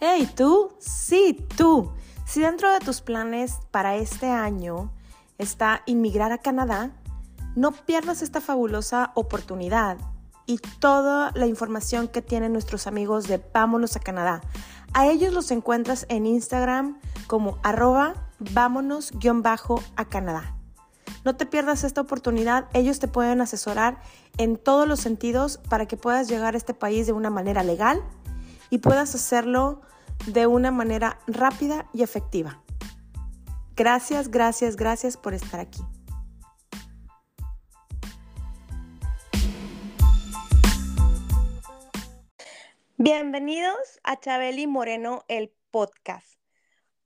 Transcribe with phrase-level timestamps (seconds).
[0.00, 1.90] Hey, tú, sí, tú.
[2.24, 4.92] Si dentro de tus planes para este año
[5.38, 6.92] está inmigrar a Canadá,
[7.56, 9.98] no pierdas esta fabulosa oportunidad
[10.46, 14.40] y toda la información que tienen nuestros amigos de Vámonos a Canadá.
[14.92, 20.54] A ellos los encuentras en Instagram como arroba vámonos-a Canadá.
[21.24, 24.00] No te pierdas esta oportunidad, ellos te pueden asesorar
[24.36, 28.00] en todos los sentidos para que puedas llegar a este país de una manera legal
[28.70, 29.80] y puedas hacerlo
[30.26, 32.62] de una manera rápida y efectiva.
[33.76, 35.80] Gracias, gracias, gracias por estar aquí.
[42.96, 46.38] Bienvenidos a Chabeli Moreno, el podcast.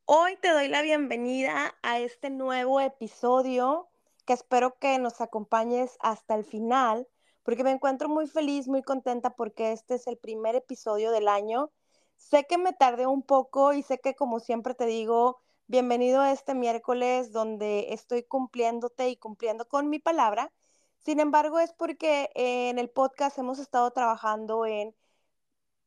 [0.06, 3.90] Hoy te doy la bienvenida a este nuevo episodio
[4.24, 7.06] que espero que nos acompañes hasta el final,
[7.42, 11.70] porque me encuentro muy feliz, muy contenta porque este es el primer episodio del año.
[12.16, 16.32] Sé que me tardé un poco y sé que como siempre te digo, bienvenido a
[16.32, 20.52] este miércoles donde estoy cumpliéndote y cumpliendo con mi palabra.
[20.98, 24.94] Sin embargo, es porque en el podcast hemos estado trabajando en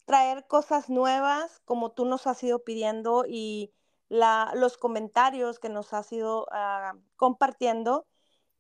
[0.06, 3.74] traer cosas nuevas como tú nos has ido pidiendo y
[4.10, 8.06] los comentarios que nos has ido ah, compartiendo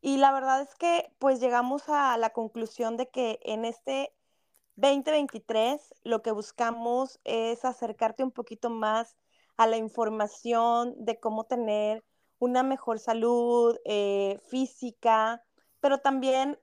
[0.02, 4.14] y la verdad es que pues llegamos a la conclusión de que en este
[4.76, 9.16] 2023 lo que buscamos es acercarte un poquito más
[9.58, 12.04] a la información de cómo tener
[12.40, 15.44] una mejor salud eh, física,
[15.80, 16.60] pero también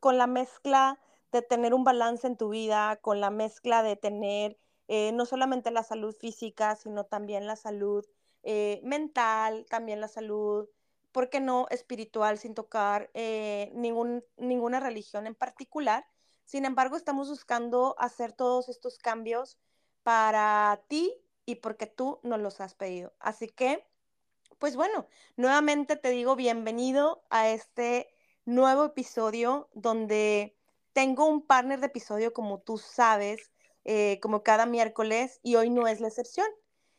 [0.00, 0.98] con la mezcla
[1.32, 4.56] de tener un balance en tu vida, con la mezcla de tener
[4.88, 8.04] eh, no solamente la salud física, sino también la salud
[8.42, 10.68] eh, mental, también la salud
[11.14, 16.04] ¿por qué no espiritual sin tocar eh, ningún, ninguna religión en particular?
[16.44, 19.56] Sin embargo, estamos buscando hacer todos estos cambios
[20.02, 21.14] para ti
[21.46, 23.14] y porque tú nos los has pedido.
[23.20, 23.86] Así que,
[24.58, 28.12] pues bueno, nuevamente te digo bienvenido a este
[28.44, 30.58] nuevo episodio donde
[30.92, 33.52] tengo un partner de episodio como tú sabes,
[33.84, 36.48] eh, como cada miércoles y hoy no es la excepción.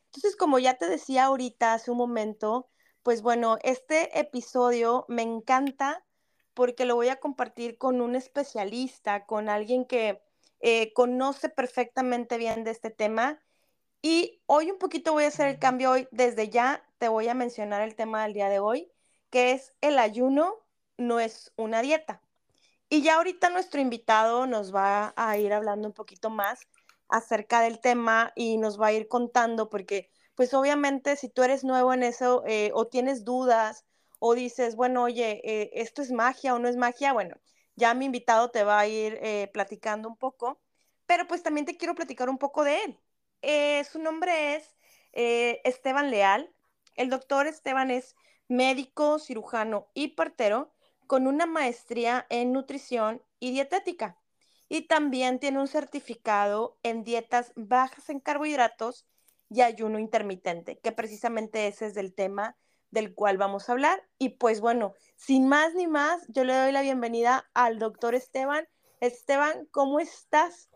[0.05, 2.69] Entonces, como ya te decía ahorita hace un momento,
[3.05, 6.03] pues bueno, este episodio me encanta
[6.55, 10.23] porque lo voy a compartir con un especialista, con alguien que
[10.59, 13.39] eh, conoce perfectamente bien de este tema.
[14.01, 16.07] Y hoy un poquito voy a hacer el cambio hoy.
[16.09, 18.91] Desde ya te voy a mencionar el tema del día de hoy,
[19.29, 20.65] que es el ayuno
[20.97, 22.23] no es una dieta.
[22.89, 26.67] Y ya ahorita nuestro invitado nos va a ir hablando un poquito más
[27.09, 31.63] acerca del tema y nos va a ir contando porque pues obviamente si tú eres
[31.63, 33.85] nuevo en eso eh, o tienes dudas
[34.19, 37.37] o dices, bueno, oye, eh, esto es magia o no es magia, bueno,
[37.75, 40.61] ya mi invitado te va a ir eh, platicando un poco,
[41.05, 43.85] pero pues también te quiero platicar un poco de él.
[43.91, 44.75] su nombre es
[45.13, 46.51] Esteban Leal.
[46.95, 48.15] El doctor Esteban es
[48.47, 50.73] médico, cirujano y partero
[51.07, 54.17] con una maestría en nutrición y dietética.
[54.67, 59.05] Y también tiene un certificado en dietas bajas en carbohidratos
[59.49, 62.57] y ayuno intermitente, que precisamente ese es del tema
[62.91, 64.01] del cual vamos a hablar.
[64.17, 68.65] Y pues bueno, sin más ni más, yo le doy la bienvenida al doctor Esteban.
[69.01, 70.69] Esteban, ¿cómo estás?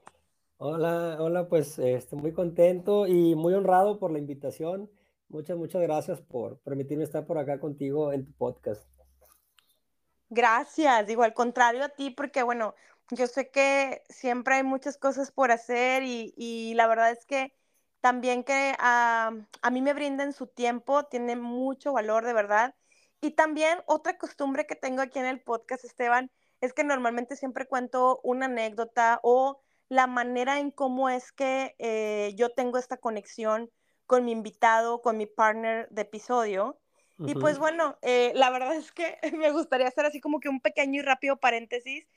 [0.57, 4.91] Hola, hola, pues estoy muy contento y muy honrado por la invitación.
[5.29, 8.85] Muchas, muchas gracias por permitirme estar por acá contigo en tu podcast.
[10.29, 12.75] Gracias, digo, al contrario a ti, porque bueno,
[13.09, 17.53] yo sé que siempre hay muchas cosas por hacer y, y la verdad es que
[18.01, 19.31] también que a
[19.71, 22.75] mí me brinden su tiempo, tiene mucho valor de verdad.
[23.21, 27.65] Y también otra costumbre que tengo aquí en el podcast, Esteban, es que normalmente siempre
[27.65, 33.69] cuento una anécdota o la manera en cómo es que eh, yo tengo esta conexión
[34.05, 36.79] con mi invitado, con mi partner de episodio.
[37.25, 40.61] Y pues bueno, eh, la verdad es que me gustaría hacer así como que un
[40.61, 42.07] pequeño y rápido paréntesis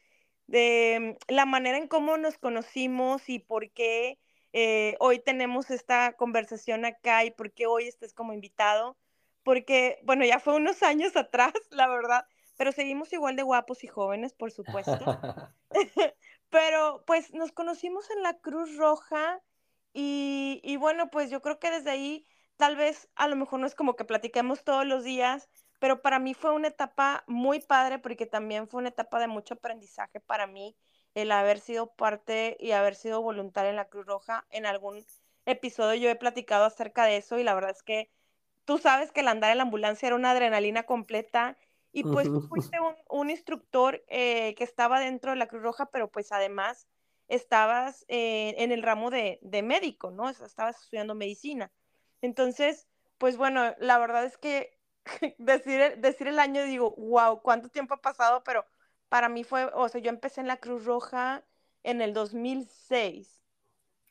[0.46, 4.20] de la manera en cómo nos conocimos y por qué
[4.52, 8.96] eh, hoy tenemos esta conversación acá y por qué hoy estés como invitado,
[9.42, 12.26] porque, bueno, ya fue unos años atrás, la verdad,
[12.56, 14.92] pero seguimos igual de guapos y jóvenes, por supuesto.
[16.50, 19.40] pero pues nos conocimos en la Cruz Roja
[19.92, 22.26] y, y bueno, pues yo creo que desde ahí
[22.56, 25.48] tal vez a lo mejor no es como que platiquemos todos los días,
[25.78, 29.54] pero para mí fue una etapa muy padre porque también fue una etapa de mucho
[29.54, 30.76] aprendizaje para mí
[31.14, 34.46] el haber sido parte y haber sido voluntaria en la Cruz Roja.
[34.50, 35.04] En algún
[35.46, 38.10] episodio yo he platicado acerca de eso y la verdad es que
[38.64, 41.56] tú sabes que el andar en la ambulancia era una adrenalina completa
[41.92, 42.78] y pues tú fuiste
[43.10, 46.88] un, instructor eh, que estaba dentro de la Cruz Roja, pero pues además
[47.28, 50.30] estabas eh, en el ramo de, de médico, ¿no?
[50.30, 51.70] Estabas estudiando medicina.
[52.22, 52.88] Entonces,
[53.18, 54.78] pues bueno, la verdad es que
[55.38, 58.42] decir, decir el año digo, wow, ¿cuánto tiempo ha pasado?
[58.42, 58.64] Pero
[59.12, 61.44] para mí fue, o sea, yo empecé en la Cruz Roja
[61.82, 63.42] en el 2006.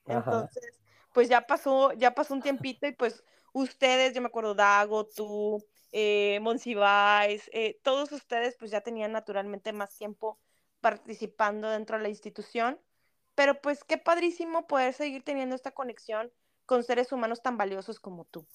[0.06, 0.80] Entonces,
[1.12, 5.66] pues ya pasó, ya pasó un tiempito y pues ustedes, yo me acuerdo, Dago, tú,
[5.92, 10.38] eh, Monsiváis, eh, todos ustedes pues ya tenían naturalmente más tiempo
[10.82, 12.80] participando dentro de la institución,
[13.34, 16.32] pero pues qué padrísimo poder seguir teniendo esta conexión
[16.68, 18.46] con seres humanos tan valiosos como tú.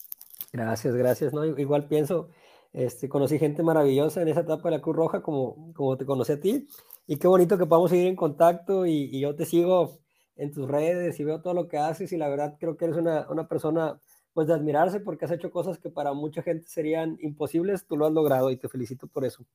[0.52, 1.44] Gracias, gracias, ¿no?
[1.44, 2.30] Igual pienso,
[2.76, 6.32] este, conocí gente maravillosa en esa etapa de la Cruz Roja como, como te conocí
[6.32, 6.68] a ti,
[7.06, 9.98] y qué bonito que podamos seguir en contacto y, y yo te sigo
[10.36, 12.98] en tus redes y veo todo lo que haces y la verdad creo que eres
[12.98, 13.98] una, una persona
[14.34, 18.04] pues de admirarse porque has hecho cosas que para mucha gente serían imposibles, tú lo
[18.04, 19.46] has logrado y te felicito por eso.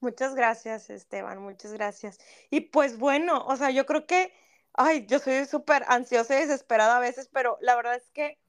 [0.00, 2.18] Muchas gracias, Esteban, muchas gracias.
[2.50, 4.30] Y pues bueno, o sea, yo creo que,
[4.74, 8.41] ay, yo soy súper ansiosa y desesperada a veces, pero la verdad es que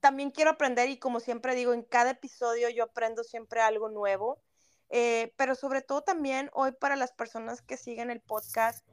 [0.00, 4.42] también quiero aprender y como siempre digo, en cada episodio yo aprendo siempre algo nuevo,
[4.88, 8.86] eh, pero sobre todo también hoy para las personas que siguen el podcast,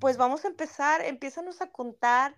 [0.00, 2.36] pues vamos a empezar, empiezanos a contar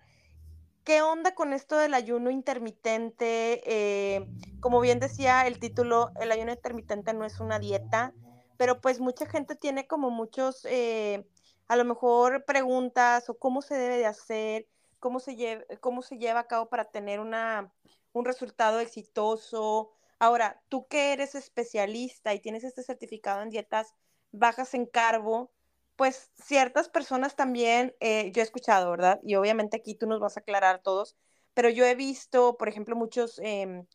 [0.83, 3.61] qué onda con esto del ayuno intermitente.
[3.65, 4.27] Eh,
[4.59, 8.13] como bien decía el título, el ayuno intermitente no es una dieta,
[8.57, 11.27] pero pues mucha gente tiene como muchos, eh,
[11.67, 14.67] a lo mejor preguntas o cómo se debe de hacer,
[14.99, 17.71] cómo se, cómo se lleva a cabo para tener una,
[18.13, 19.91] un resultado exitoso.
[20.19, 23.93] Ahora, tú que eres especialista y tienes este certificado en dietas
[24.31, 25.51] bajas en carbo,
[25.95, 29.19] pues ciertas personas también, eh, yo he escuchado, ¿verdad?
[29.23, 31.17] Y obviamente aquí tú nos vas a aclarar todos,
[31.53, 33.85] pero yo he visto, por ejemplo, muchos em,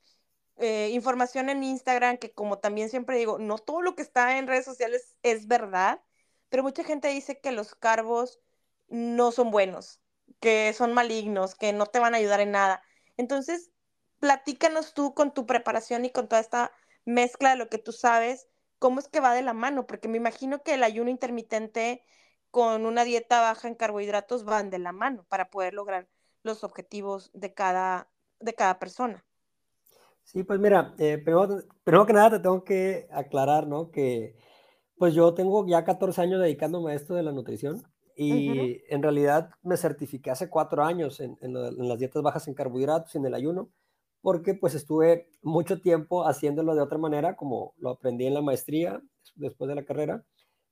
[0.56, 4.46] eh, información en Instagram que como también siempre digo, no todo lo que está en
[4.46, 6.02] redes sociales es verdad,
[6.48, 8.40] pero mucha gente dice que los carbos
[8.88, 10.00] no son buenos,
[10.40, 12.82] que son malignos, que no te van a ayudar en nada.
[13.16, 13.70] Entonces,
[14.20, 16.72] platícanos tú con tu preparación y con toda esta
[17.04, 20.16] mezcla de lo que tú sabes, cómo es que va de la mano, porque me
[20.16, 22.02] imagino que el ayuno intermitente
[22.50, 26.08] con una dieta baja en carbohidratos van de la mano para poder lograr
[26.42, 28.08] los objetivos de cada,
[28.40, 29.24] de cada persona.
[30.22, 33.90] Sí, pues mira, eh, primero, que nada te tengo que aclarar, ¿no?
[33.90, 34.36] Que
[34.96, 37.82] pues yo tengo ya 14 años dedicándome a esto de la nutrición
[38.16, 43.14] y en realidad me certifiqué hace cuatro años en, en, las dietas bajas en carbohidratos
[43.14, 43.70] y en el ayuno
[44.24, 49.02] porque pues estuve mucho tiempo haciéndolo de otra manera, como lo aprendí en la maestría
[49.34, 50.24] después de la carrera,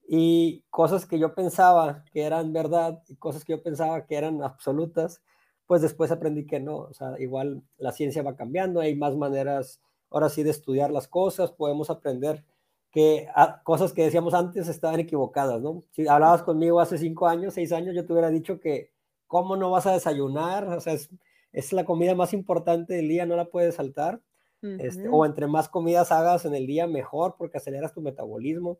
[0.09, 4.43] y cosas que yo pensaba que eran verdad y cosas que yo pensaba que eran
[4.43, 5.21] absolutas,
[5.67, 9.83] pues después aprendí que no, o sea, igual la ciencia va cambiando, hay más maneras
[10.09, 12.47] ahora sí de estudiar las cosas, podemos aprender
[12.91, 15.85] que ah, cosas que decíamos antes estaban equivocadas, ¿no?
[15.91, 18.93] Si hablabas conmigo hace cinco años, seis años, yo te hubiera dicho que,
[19.27, 20.67] ¿cómo no vas a desayunar?
[20.69, 21.11] O sea, es,
[21.53, 24.23] es la comida más importante del día, no la puedes saltar.
[24.63, 28.79] este, o entre más comidas hagas en el día, mejor, porque aceleras tu metabolismo.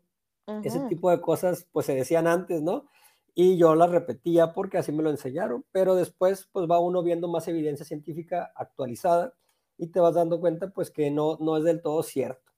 [0.65, 2.87] Ese tipo de cosas, pues se decían antes, ¿no?
[3.35, 7.29] Y yo las repetía porque así me lo enseñaron, pero después, pues va uno viendo
[7.29, 9.35] más evidencia científica actualizada
[9.79, 12.53] y te vas dando cuenta, pues que no, no es del todo cierto.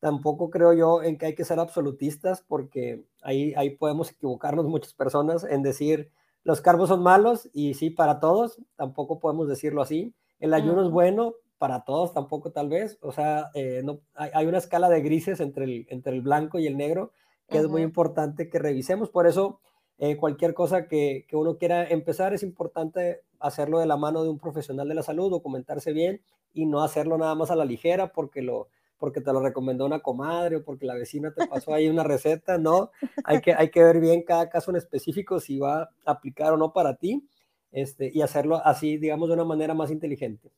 [0.00, 4.94] Tampoco creo yo en que hay que ser absolutistas porque ahí, ahí podemos equivocarnos muchas
[4.94, 6.12] personas en decir,
[6.48, 10.14] los carbos son malos y sí, para todos, tampoco podemos decirlo así.
[10.40, 12.96] El ayuno es bueno, para todos tampoco tal vez.
[13.02, 16.66] O sea, eh, no, hay, una escala de grises entre el, entre el blanco y
[16.66, 17.12] el negro
[17.50, 19.10] que es muy importante que revisemos.
[19.10, 19.60] Por eso,
[19.98, 24.30] eh, cualquier cosa que, que, uno quiera empezar es importante hacerlo de la mano de
[24.30, 26.22] un profesional de la salud, documentarse bien
[26.54, 30.00] y no hacerlo nada más a la ligera porque lo, porque te lo recomendó una
[30.00, 32.90] comadre o porque la vecina te pasó ahí una receta, no,
[33.24, 36.56] hay que, hay que ver bien cada caso en específico si va a aplicar o
[36.56, 37.28] no para ti
[37.72, 40.50] este, y hacerlo así, digamos, de una manera más inteligente.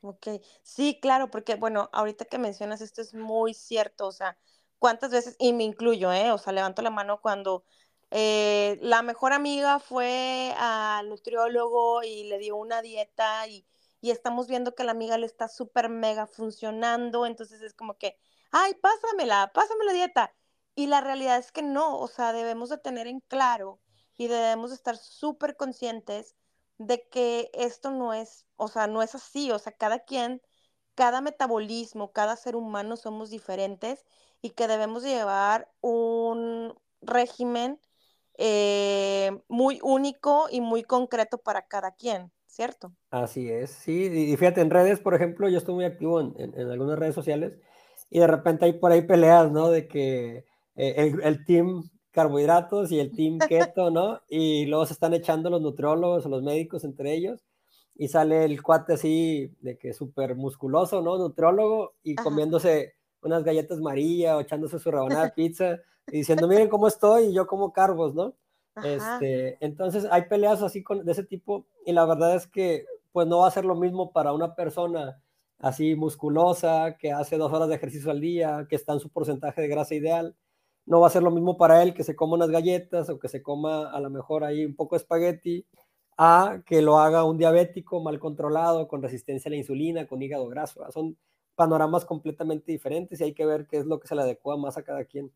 [0.00, 0.28] Ok,
[0.62, 4.36] sí, claro, porque bueno, ahorita que mencionas esto es muy cierto, o sea,
[4.78, 6.30] cuántas veces, y me incluyo, ¿eh?
[6.30, 7.64] O sea, levanto la mano cuando
[8.10, 13.64] eh, la mejor amiga fue al nutriólogo y le dio una dieta y
[14.04, 18.18] y estamos viendo que la amiga le está súper mega funcionando, entonces es como que,
[18.50, 20.34] ay, pásamela, pásame la dieta.
[20.74, 23.80] Y la realidad es que no, o sea, debemos de tener en claro
[24.18, 26.36] y debemos de estar súper conscientes
[26.76, 30.42] de que esto no es, o sea, no es así, o sea, cada quien,
[30.94, 34.04] cada metabolismo, cada ser humano somos diferentes
[34.42, 37.80] y que debemos llevar un régimen
[38.36, 42.34] eh, muy único y muy concreto para cada quien.
[42.54, 42.94] ¿Cierto?
[43.10, 46.70] Así es, sí, y fíjate, en redes, por ejemplo, yo estoy muy activo en, en,
[46.70, 47.58] algunas redes sociales
[48.10, 49.70] y de repente hay por ahí peleas, ¿no?
[49.70, 50.44] De que
[50.76, 54.20] eh, el, el, team carbohidratos y el team keto, ¿no?
[54.28, 57.44] Y luego se están echando los nutriólogos o los médicos entre ellos
[57.96, 61.18] y sale el cuate así de que súper musculoso, ¿no?
[61.18, 66.68] Nutriólogo y comiéndose unas galletas María o echándose su rebanada de pizza y diciendo, miren
[66.68, 68.36] cómo estoy y yo como carbos, ¿no?
[68.82, 73.28] Este, entonces hay peleas así con, de ese tipo y la verdad es que pues
[73.28, 75.22] no va a ser lo mismo para una persona
[75.58, 79.62] así musculosa, que hace dos horas de ejercicio al día, que está en su porcentaje
[79.62, 80.36] de grasa ideal.
[80.86, 83.28] No va a ser lo mismo para él que se coma unas galletas o que
[83.28, 85.66] se coma a lo mejor ahí un poco de espagueti,
[86.18, 90.48] a que lo haga un diabético mal controlado, con resistencia a la insulina, con hígado
[90.48, 90.84] graso.
[90.92, 91.16] Son
[91.54, 94.76] panoramas completamente diferentes y hay que ver qué es lo que se le adecua más
[94.76, 95.32] a cada quien.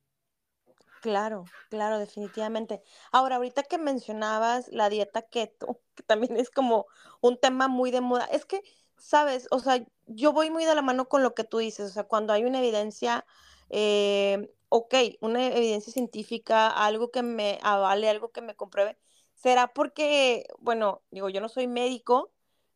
[1.01, 2.83] Claro, claro, definitivamente.
[3.13, 6.87] Ahora, ahorita que mencionabas la dieta keto, que también es como
[7.21, 8.63] un tema muy de moda, es que,
[8.97, 11.93] sabes, o sea, yo voy muy de la mano con lo que tú dices, o
[11.93, 13.25] sea, cuando hay una evidencia,
[13.71, 18.99] eh, ok, una evidencia científica, algo que me avale, algo que me compruebe,
[19.35, 22.33] será porque, bueno, digo, yo no soy médico,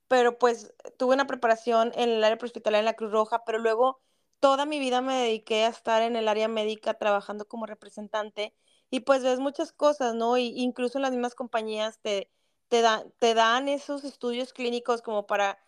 [0.09, 4.01] pero pues tuve una preparación en el área hospitalaria en la Cruz Roja, pero luego
[4.43, 8.55] toda mi vida me dediqué a estar en el área médica trabajando como representante
[8.91, 10.37] y pues ves muchas cosas, ¿no?
[10.37, 12.29] Y incluso en las mismas compañías te,
[12.69, 12.83] te,
[13.21, 15.59] te dan esos estudios clínicos como para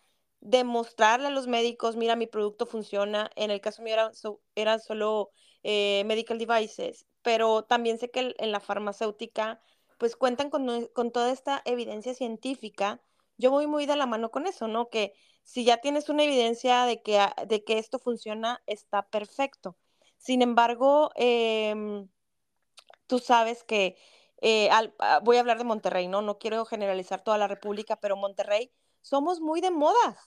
[0.41, 3.31] demostrarle a los médicos, mira, mi producto funciona.
[3.37, 4.11] En el caso mío eran,
[4.55, 5.31] eran solo
[5.63, 9.61] eh, medical devices, pero también sé que en la farmacéutica
[9.97, 13.01] pues cuentan con, con toda esta evidencia científica.
[13.37, 14.89] Yo voy muy de la mano con eso, ¿no?
[14.89, 15.13] Que
[15.45, 19.77] si ya tienes una evidencia de que, de que esto funciona, está perfecto.
[20.17, 22.09] Sin embargo, em,
[23.05, 23.95] tú sabes que,
[24.41, 26.23] eh, ah, voy a hablar de Monterrey, ¿no?
[26.23, 30.17] No quiero generalizar toda la República, pero Monterrey somos muy de modas.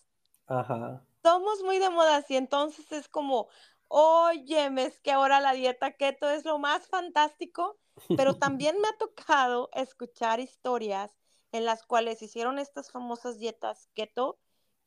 [0.47, 1.05] Ajá.
[1.23, 3.49] Somos muy de modas y entonces es como,
[3.89, 7.77] oye, es que ahora la dieta keto es lo más fantástico,
[8.17, 11.11] pero también me ha tocado escuchar historias
[11.51, 14.39] en las cuales hicieron estas famosas dietas keto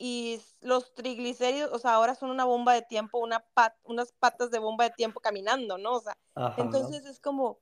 [0.04, 3.46] y los triglicéridos, o sea, ahora son una bomba de tiempo, una
[3.84, 5.94] unas patas de bomba de tiempo caminando, ¿no?
[5.94, 6.18] O sea,
[6.58, 7.60] entonces es como,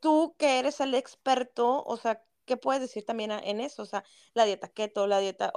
[0.00, 3.82] tú que eres el experto, o sea, ¿qué puedes decir también en eso?
[3.82, 5.50] O sea, la dieta keto, la dieta...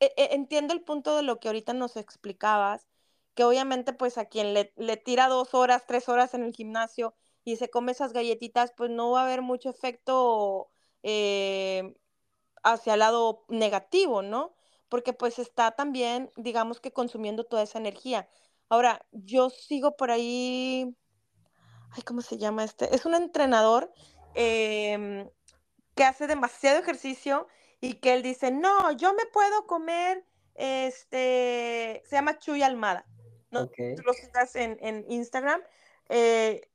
[0.00, 2.88] E, e, entiendo el punto de lo que ahorita nos explicabas,
[3.34, 7.14] que obviamente pues a quien le, le tira dos horas, tres horas en el gimnasio
[7.44, 10.68] y se come esas galletitas, pues no va a haber mucho efecto
[11.04, 11.94] eh,
[12.64, 14.56] hacia el lado negativo, ¿no?
[14.94, 18.28] Porque pues está también, digamos que consumiendo toda esa energía.
[18.68, 20.96] Ahora, yo sigo por ahí,
[21.90, 22.94] ay, ¿cómo se llama este?
[22.94, 23.92] Es un entrenador
[24.36, 25.28] em,
[25.96, 27.48] que hace demasiado ejercicio
[27.80, 30.24] y que él dice, no, yo me puedo comer,
[30.54, 33.04] este, se llama Chuy Almada,
[33.50, 33.66] ¿no?
[33.66, 35.60] Tú lo sigas en, en Instagram.
[36.08, 36.70] Eh,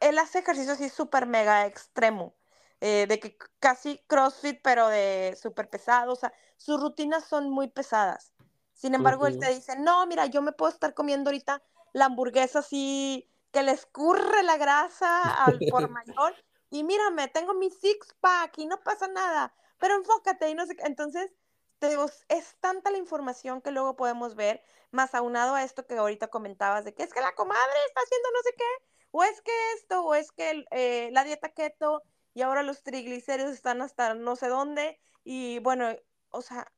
[0.00, 2.36] él hace ejercicio así súper mega extremo.
[2.80, 7.68] Eh, de que casi CrossFit, pero de súper pesado, o sea, sus rutinas son muy
[7.68, 8.32] pesadas.
[8.74, 11.62] Sin embargo, él te dice, no, mira, yo me puedo estar comiendo ahorita
[11.92, 16.34] la hamburguesa así, que le escurre la grasa al por mayor,
[16.70, 20.76] y mírame, tengo mi six pack y no pasa nada, pero enfócate y no sé
[20.76, 20.82] qué.
[20.84, 21.30] Entonces,
[21.78, 25.96] te digo, es tanta la información que luego podemos ver, más aunado a esto que
[25.96, 29.40] ahorita comentabas, de que es que la comadre está haciendo no sé qué, o es
[29.42, 32.02] que esto, o es que eh, la dieta keto
[32.34, 35.86] y ahora los triglicéridos están hasta no sé dónde y bueno,
[36.30, 36.70] o sea,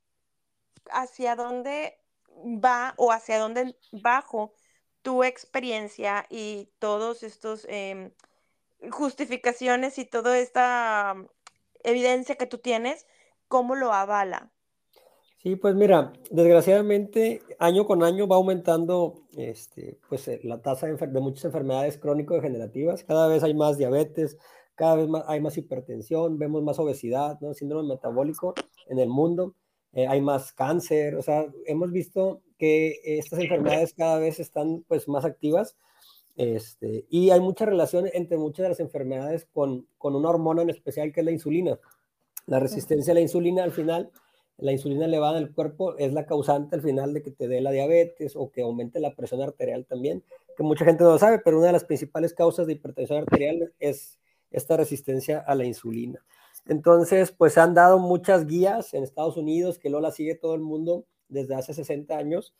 [0.91, 1.99] hacia dónde
[2.29, 4.53] va o hacia dónde bajo
[5.01, 8.11] tu experiencia y todos estos em,
[8.91, 11.15] justificaciones y toda esta
[11.83, 13.07] evidencia que tú tienes,
[13.47, 14.51] ¿cómo lo avala?
[15.37, 20.95] Sí, pues mira, desgraciadamente año con año va aumentando este, pues, eh, la tasa de,
[20.95, 23.03] de muchas enfermedades crónico-degenerativas.
[23.03, 24.37] Cada vez hay más diabetes,
[24.77, 27.53] cada vez más, hay más hipertensión, vemos más obesidad, ¿no?
[27.55, 28.53] síndrome metabólico
[28.87, 29.55] en el mundo,
[29.91, 35.07] eh, hay más cáncer, o sea, hemos visto que estas enfermedades cada vez están pues
[35.07, 35.75] más activas
[36.35, 40.69] este, y hay mucha relación entre muchas de las enfermedades con, con una hormona en
[40.69, 41.79] especial que es la insulina.
[42.45, 44.11] La resistencia a la insulina al final,
[44.59, 47.59] la insulina elevada en el cuerpo es la causante al final de que te dé
[47.61, 50.23] la diabetes o que aumente la presión arterial también,
[50.55, 53.73] que mucha gente no lo sabe, pero una de las principales causas de hipertensión arterial
[53.79, 54.19] es
[54.51, 56.25] esta resistencia a la insulina.
[56.65, 61.05] Entonces, pues han dado muchas guías en Estados Unidos, que Lola sigue todo el mundo
[61.29, 62.53] desde hace 60 años,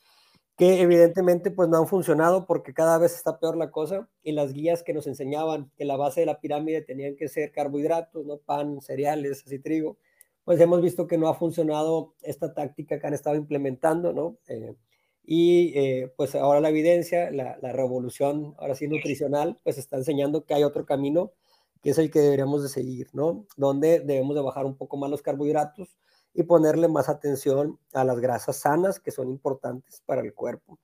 [0.58, 4.54] que evidentemente pues no han funcionado porque cada vez está peor la cosa y las
[4.54, 8.38] guías que nos enseñaban que la base de la pirámide tenían que ser carbohidratos, no
[8.38, 9.98] pan, cereales, así trigo,
[10.44, 14.38] pues hemos visto que no ha funcionado esta táctica que han estado implementando, ¿no?
[14.48, 14.76] Eh,
[15.24, 20.54] y eh, pues ahora la evidencia, la, revolución, ahora sí nutricional, pues está enseñando que
[20.54, 21.34] hay otro camino
[21.82, 23.46] que es el que deberíamos de seguir, ¿no?
[23.56, 25.98] Donde debemos de bajar un poco más los carbohidratos
[26.34, 30.80] y ponerle más atención a las grasas sanas que son importantes para el cuerpo.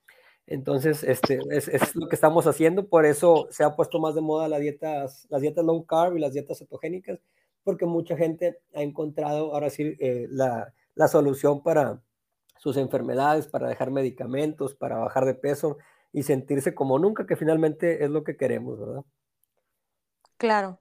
[0.45, 4.21] Entonces, este, es, es, lo que estamos haciendo, por eso se ha puesto más de
[4.21, 7.19] moda las dietas, las dietas low carb y las dietas cetogénicas,
[7.63, 12.01] porque mucha gente ha encontrado ahora sí eh, la, la solución para
[12.57, 15.77] sus enfermedades, para dejar medicamentos, para bajar de peso
[16.11, 19.03] y sentirse como nunca, que finalmente es lo que queremos, ¿verdad?
[20.37, 20.79] Claro,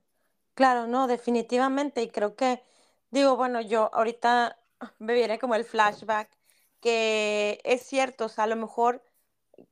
[0.54, 2.02] claro, no, definitivamente.
[2.02, 2.62] Y creo que,
[3.10, 4.58] digo, bueno, yo ahorita
[4.98, 6.30] me viene como el flashback,
[6.80, 9.02] que es cierto, o sea, a lo mejor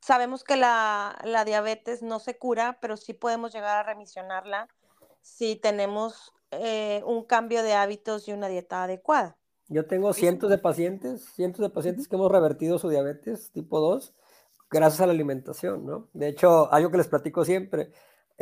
[0.01, 4.69] sabemos que la, la diabetes no se cura, pero sí podemos llegar a remisionarla
[5.21, 9.37] si tenemos eh, un cambio de hábitos y una dieta adecuada.
[9.69, 14.15] Yo tengo cientos de pacientes, cientos de pacientes que hemos revertido su diabetes tipo 2
[14.71, 16.09] gracias a la alimentación, ¿no?
[16.13, 17.91] De hecho, algo que les platico siempre,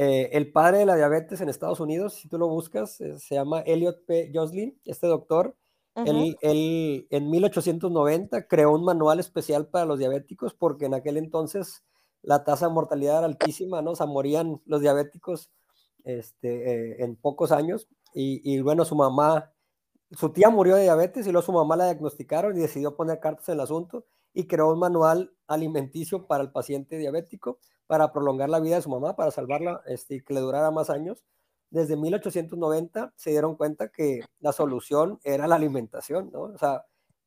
[0.00, 3.34] eh, el padre de la diabetes en Estados Unidos, si tú lo buscas, eh, se
[3.34, 4.30] llama Elliot P.
[4.32, 5.56] Joslin, este doctor,
[5.96, 6.08] uh -huh.
[6.08, 11.82] él, él, en 1890 creó un manual especial para los diabéticos porque en aquel entonces
[12.22, 13.90] la tasa de mortalidad era altísima, ¿no?
[13.90, 15.50] O sea, morían los diabéticos
[16.04, 19.52] este, eh, en pocos años y, y, bueno, su mamá,
[20.12, 23.48] su tía murió de diabetes y luego su mamá la diagnosticaron y decidió poner cartas
[23.48, 24.06] en el asunto
[24.38, 28.88] y creó un manual alimenticio para el paciente diabético para prolongar la vida de su
[28.88, 31.24] mamá, para salvarla este, y que le durara más años.
[31.70, 36.42] Desde 1890 se dieron cuenta que la solución era la alimentación, ¿no?
[36.42, 36.86] O sea,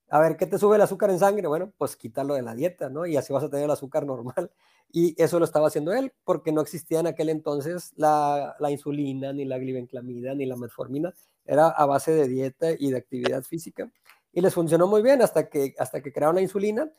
[0.09, 1.49] a ver, ¿qué te sube el azúcar en sangre?
[1.49, 3.05] Bueno, pues quítalo de la dieta, ¿no?
[3.05, 4.49] Y así vas a tener el azúcar normal.
[4.93, 9.31] Y eso lo estaba haciendo él, porque no existía en aquel entonces la, la insulina,
[9.31, 11.13] ni la glibenclamida, ni la metformina.
[11.45, 13.89] Era a base de dieta y de actividad física.
[14.33, 16.91] Y les funcionó muy bien hasta que, hasta que crearon la insulina,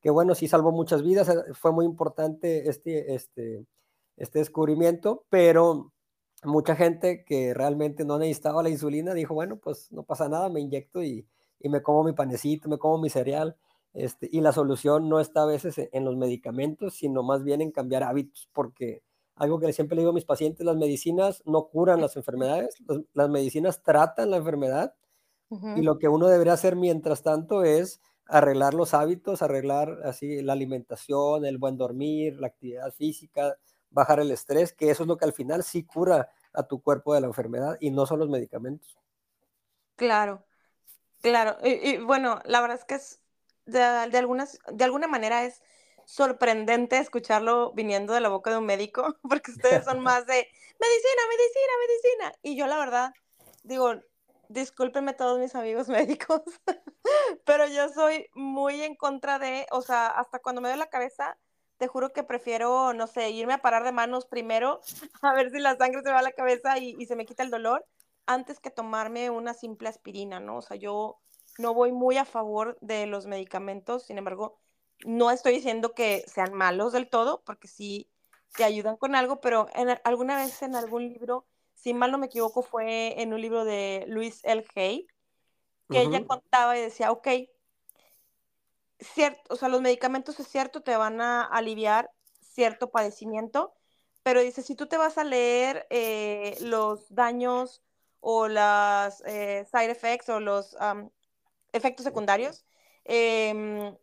[0.00, 1.30] que bueno, sí salvó muchas vidas.
[1.54, 3.66] Fue muy importante este, este,
[4.16, 5.92] este descubrimiento, pero
[6.44, 10.60] mucha gente que realmente no necesitaba la insulina dijo, bueno, pues no pasa nada, me
[10.60, 11.26] inyecto y,
[11.60, 13.56] y me como mi panecito, me como mi cereal.
[13.92, 17.72] Este, y la solución no está a veces en los medicamentos, sino más bien en
[17.72, 19.02] cambiar hábitos, porque
[19.34, 23.00] algo que siempre le digo a mis pacientes, las medicinas no curan las enfermedades, las,
[23.14, 24.94] las medicinas tratan la enfermedad
[25.50, 25.78] uh -huh.
[25.78, 30.52] y lo que uno debería hacer mientras tanto es arreglar los hábitos, arreglar así la
[30.52, 33.56] alimentación, el buen dormir, la actividad física,
[33.90, 37.14] bajar el estrés, que eso es lo que al final sí cura a tu cuerpo
[37.14, 38.96] de la enfermedad y no son los medicamentos.
[39.96, 40.44] Claro,
[41.20, 41.56] claro.
[41.62, 43.20] Y, y bueno, la verdad es que es
[43.66, 45.60] de, de, algunas, de alguna manera es
[46.04, 51.22] sorprendente escucharlo viniendo de la boca de un médico, porque ustedes son más de medicina,
[51.28, 52.32] medicina, medicina.
[52.42, 53.12] Y yo la verdad
[53.62, 53.94] digo,
[54.50, 56.42] discúlpenme todos mis amigos médicos,
[57.44, 61.38] pero yo soy muy en contra de, o sea, hasta cuando me doy la cabeza,
[61.78, 64.80] te juro que prefiero, no sé, irme a parar de manos primero,
[65.22, 67.50] a ver si la sangre se va a la cabeza y, se me quita el
[67.50, 67.86] dolor,
[68.26, 70.58] antes que tomarme una simple aspirina, ¿no?
[70.58, 71.20] O sea, yo
[71.58, 74.60] no voy muy a favor de los medicamentos, sin embargo,
[75.04, 78.10] no estoy diciendo que sean malos del todo, porque sí
[78.54, 81.46] te ayudan con algo, pero en, alguna vez en algún libro,
[81.80, 84.64] si mal no me equivoco, fue en un libro de Luis L.
[84.76, 85.06] Hay,
[85.88, 86.08] que uh -huh.
[86.08, 87.28] ella contaba y decía, ok,
[88.98, 93.74] cierto, o sea, los medicamentos es cierto, te van a aliviar cierto padecimiento,
[94.22, 97.82] pero dice, si tú te vas a leer eh, los daños
[98.20, 101.10] o las eh, side effects o los um,
[101.72, 102.66] efectos secundarios,
[103.04, 103.96] eh,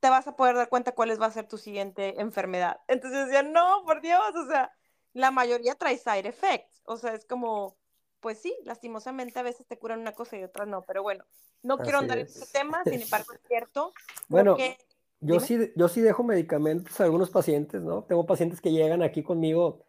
[0.00, 2.80] te vas a poder dar cuenta cuál va a ser tu siguiente enfermedad.
[2.88, 4.72] Entonces decía, no, por Dios, o sea,
[5.14, 7.76] la mayoría trae side effects, o sea, es como,
[8.20, 11.24] pues sí, lastimosamente a veces te curan una cosa y otras no, pero bueno,
[11.62, 12.36] no Así quiero andar es.
[12.36, 13.92] en este tema, sin embargo es cierto.
[14.28, 14.78] Bueno, porque,
[15.20, 18.04] yo sí, yo sí dejo medicamentos a algunos pacientes, ¿no?
[18.04, 19.84] Tengo pacientes que llegan aquí conmigo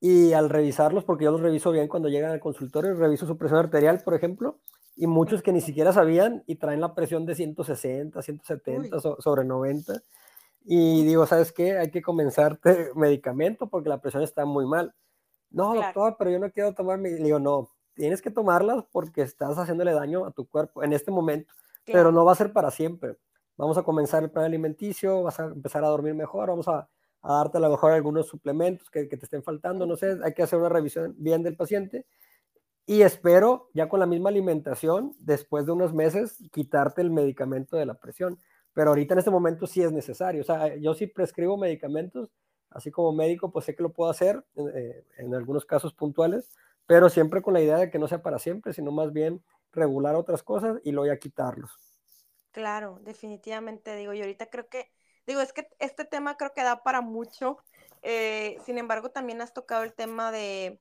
[0.00, 3.60] y al revisarlos, porque yo los reviso bien cuando llegan al consultorio, reviso su presión
[3.60, 4.60] arterial, por ejemplo,
[4.96, 9.44] y muchos que ni siquiera sabían y traen la presión de 160, 170 so, sobre
[9.44, 10.02] 90.
[10.64, 11.78] Y digo, ¿sabes qué?
[11.78, 14.94] Hay que comenzarte medicamento porque la presión está muy mal.
[15.54, 15.86] No, claro.
[15.86, 17.10] doctor, pero yo no quiero tomar mi...
[17.10, 21.10] Le digo, no, tienes que tomarlas porque estás haciéndole daño a tu cuerpo en este
[21.10, 21.52] momento,
[21.84, 21.98] claro.
[21.98, 23.16] pero no va a ser para siempre.
[23.56, 26.88] Vamos a comenzar el plan alimenticio, vas a empezar a dormir mejor, vamos a,
[27.22, 30.34] a darte a lo mejor algunos suplementos que, que te estén faltando, no sé, hay
[30.34, 32.06] que hacer una revisión bien del paciente
[32.86, 37.86] y espero, ya con la misma alimentación, después de unos meses, quitarte el medicamento de
[37.86, 38.38] la presión.
[38.74, 40.42] Pero ahorita en este momento sí es necesario.
[40.42, 42.30] O sea, yo sí prescribo medicamentos,
[42.74, 46.50] así como médico, pues sé que lo puedo hacer eh, en algunos casos puntuales,
[46.86, 50.16] pero siempre con la idea de que no sea para siempre, sino más bien regular
[50.16, 51.70] otras cosas y luego ya quitarlos.
[52.50, 54.90] Claro, definitivamente, digo, y ahorita creo que,
[55.26, 57.58] digo, es que este tema creo que da para mucho.
[58.02, 60.80] Eh, sin embargo, también has tocado el tema de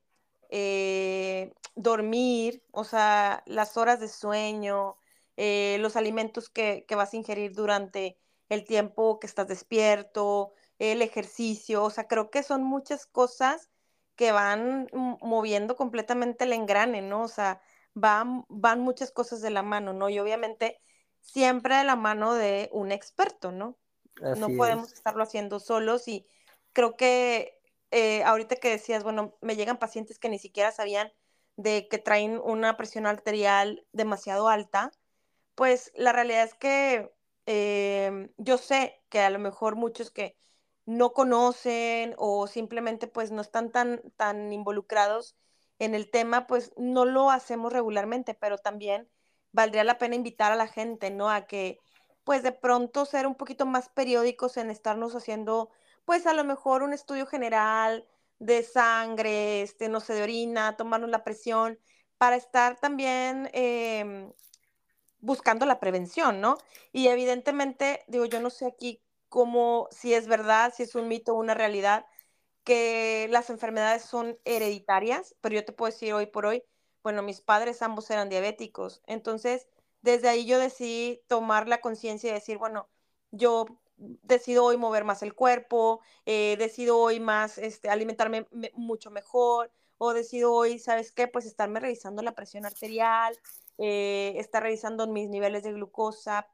[0.49, 4.97] eh, dormir, o sea, las horas de sueño,
[5.37, 8.17] los alimentos que, que, vas a ingerir durante
[8.49, 10.53] el tiempo que estás despierto,
[10.91, 13.69] el ejercicio, o sea, creo que son muchas cosas
[14.15, 17.23] que van moviendo completamente el engrane, ¿no?
[17.23, 17.61] O sea,
[17.93, 20.09] van, van muchas cosas de la mano, ¿no?
[20.09, 20.79] Y obviamente
[21.21, 23.77] siempre de la mano de un experto, ¿no?
[24.37, 26.27] no podemos estarlo haciendo solos y
[26.71, 27.59] creo que
[27.91, 31.11] eh, ahorita que decías, bueno, me llegan pacientes que ni siquiera sabían
[31.55, 34.91] de que traen una presión arterial demasiado alta,
[35.55, 37.11] pues la realidad es que
[37.45, 40.37] em, yo sé que a lo mejor muchos que
[40.85, 45.35] no conocen o simplemente pues no están tan, tan involucrados
[45.79, 49.09] en el tema, pues no lo hacemos regularmente, pero también
[49.51, 51.29] valdría la pena invitar a la gente, ¿no?
[51.29, 51.79] A que
[52.23, 55.69] pues de pronto ser un poquito más periódicos en estarnos haciendo
[56.05, 58.07] pues a lo mejor un estudio general
[58.39, 61.79] de sangre, este, no sé, de orina, tomarnos la presión,
[62.17, 64.31] para estar también em,
[65.19, 66.57] buscando la prevención, ¿no?
[66.91, 69.01] Y evidentemente, digo, yo no sé aquí
[69.33, 72.05] cómo, si es verdad, si es un mito una realidad,
[72.63, 76.63] que las enfermedades son hereditarias, pero yo te puedo decir hoy por hoy,
[77.01, 79.67] bueno, mis padres ambos eran diabéticos, entonces
[80.03, 82.89] desde ahí yo decidí tomar la conciencia y decir, bueno,
[83.31, 83.65] yo
[83.97, 90.13] decido hoy mover más el cuerpo, eh, decido hoy más este, alimentarme mucho mejor, o
[90.13, 91.27] decido hoy, ¿sabes qué?
[91.27, 93.35] Pues estarme revisando la presión arterial,
[93.79, 96.47] eh, estar revisando mis niveles de glucosa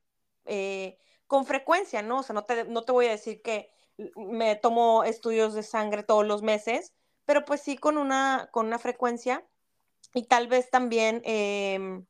[0.45, 0.97] eh,
[1.29, 2.21] con frecuencia, ¿no?
[2.21, 3.69] O sea, no te, no te voy a decir que
[4.15, 8.79] me tomo estudios de sangre todos los meses, pero pues sí con una, con una
[8.79, 9.45] frecuencia
[10.15, 12.07] y tal vez también em,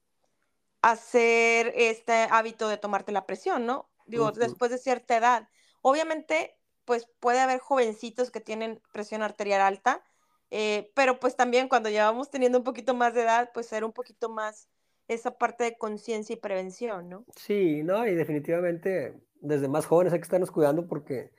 [0.81, 3.89] hacer este hábito de tomarte la presión, ¿no?
[4.05, 5.49] digo, después de cierta edad.
[5.81, 10.01] Obviamente, pues puede haber jovencitos que tienen presión arterial alta,
[10.49, 13.91] eh, pero pues también cuando llevamos teniendo un poquito más de edad, pues ser un
[13.91, 14.69] poquito más
[15.09, 17.25] esa parte de conciencia y prevención, ¿no?
[17.35, 21.31] Sí, no, y definitivamente desde más jóvenes hay que estarnos cuidando porque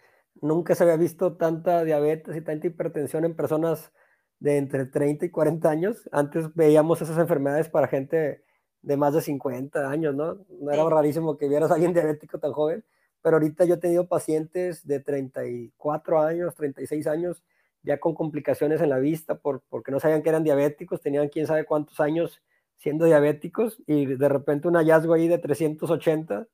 [0.42, 3.92] nunca se había visto tanta diabetes y tanta hipertensión en personas
[4.40, 6.08] de entre 30 y 40 años.
[6.12, 8.42] Antes veíamos esas enfermedades para gente
[8.82, 10.46] de más de 50 años, ¿no?
[10.60, 12.84] No era rarísimo que vieras a alguien diabético tan joven,
[13.22, 17.44] pero ahorita yo he tenido pacientes de 34 años, 36 años,
[17.82, 21.46] ya con complicaciones en la vista por, porque no sabían que eran diabéticos, tenían quién
[21.46, 22.42] sabe cuántos años
[22.80, 26.46] siendo diabéticos y de repente un hallazgo ahí de 380,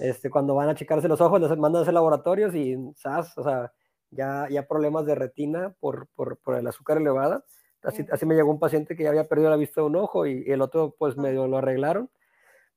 [0.00, 3.38] este, cuando van a checarse los ojos, les mandan a hacer laboratorios y ¡zas!
[3.38, 3.72] o sea,
[4.10, 7.44] ya, ya problemas de retina por, por, por el azúcar elevada.
[7.84, 10.26] Así, así, me llegó un paciente que ya había perdido la vista de un ojo
[10.26, 12.10] y, el otro pues medio lo arreglaron,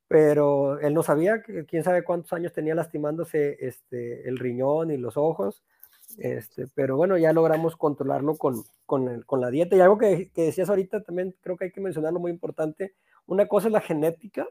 [0.08, 5.18] pero él no sabía, quién sabe cuántos años tenía lastimándose este, el riñón y los
[5.18, 5.64] ojos,
[6.18, 9.76] este, pero bueno, ya logramos controlarlo con, con, el, con la dieta.
[9.76, 12.94] Y algo que, que, decías ahorita también creo que hay que mencionarlo muy importante,
[13.26, 14.48] una cosa es la genética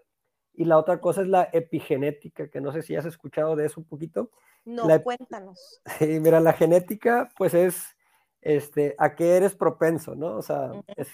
[0.53, 3.81] y la otra cosa es la epigenética, que no sé si has escuchado de eso
[3.81, 4.31] un poquito.
[4.65, 5.81] No, cuéntanos.
[5.99, 7.97] Sí, mira, la genética pues es
[8.41, 10.37] este, a qué eres propenso, ¿no?
[10.37, 11.09] O sea, es,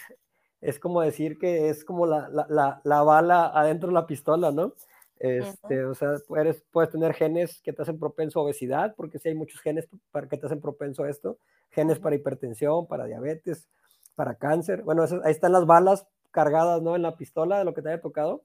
[0.61, 4.75] es como decir que es como la, la, la, bala adentro de la pistola, ¿no?
[5.21, 9.29] Este, O sea, puedes, puedes tener genes que te hacen propenso a obesidad, porque sí
[9.29, 11.39] hay muchos genes para que te hacen propenso a esto,
[11.71, 13.69] genes para hipertensión, para diabetes,
[14.15, 14.83] para cáncer.
[14.83, 16.97] Bueno, ahí están las balas cargadas, ¿no?
[16.97, 18.45] En la pistola de lo que te haya tocado,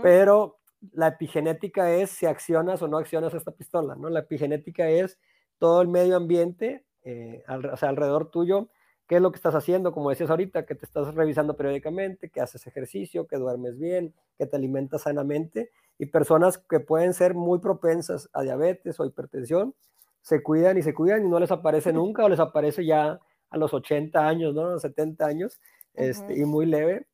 [0.00, 0.60] pero
[0.92, 4.08] la epigenética es si accionas o no accionas esta pistola, ¿no?
[4.08, 5.18] La epigenética es
[5.58, 8.68] todo el medio ambiente eh, o sea, alrededor tuyo,
[9.12, 12.40] qué es lo que estás haciendo, como decías ahorita, que te estás revisando periódicamente, que
[12.40, 17.58] haces ejercicio, que duermes bien, que te alimentas sanamente, y personas que pueden ser muy
[17.58, 19.74] propensas a diabetes o hipertensión,
[20.22, 23.20] se cuidan y se cuidan y no les aparece nunca o les aparece ya
[23.50, 24.62] a los 80 años, ¿no?
[24.62, 25.60] A los 70 años,
[25.92, 27.06] este, y muy leve,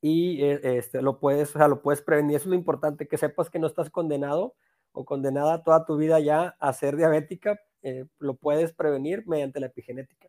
[0.00, 2.36] y eh, este, lo, puedes, o sea, lo puedes prevenir.
[2.36, 4.54] Eso es lo importante, que sepas que no estás condenado
[4.92, 9.66] o condenada toda tu vida ya a ser diabética eh, lo puedes prevenir mediante la
[9.66, 10.28] epigenética.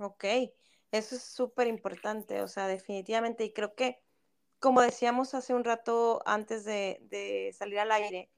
[0.00, 0.24] Ok,
[0.92, 4.00] eso es súper importante, o sea, definitivamente, y creo que,
[4.58, 8.30] como decíamos hace un rato antes de, salir al aire,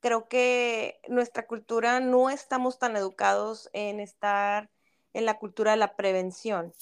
[0.00, 4.70] creo que nuestra cultura no estamos tan educados en estar
[5.12, 6.72] en la cultura de la prevención.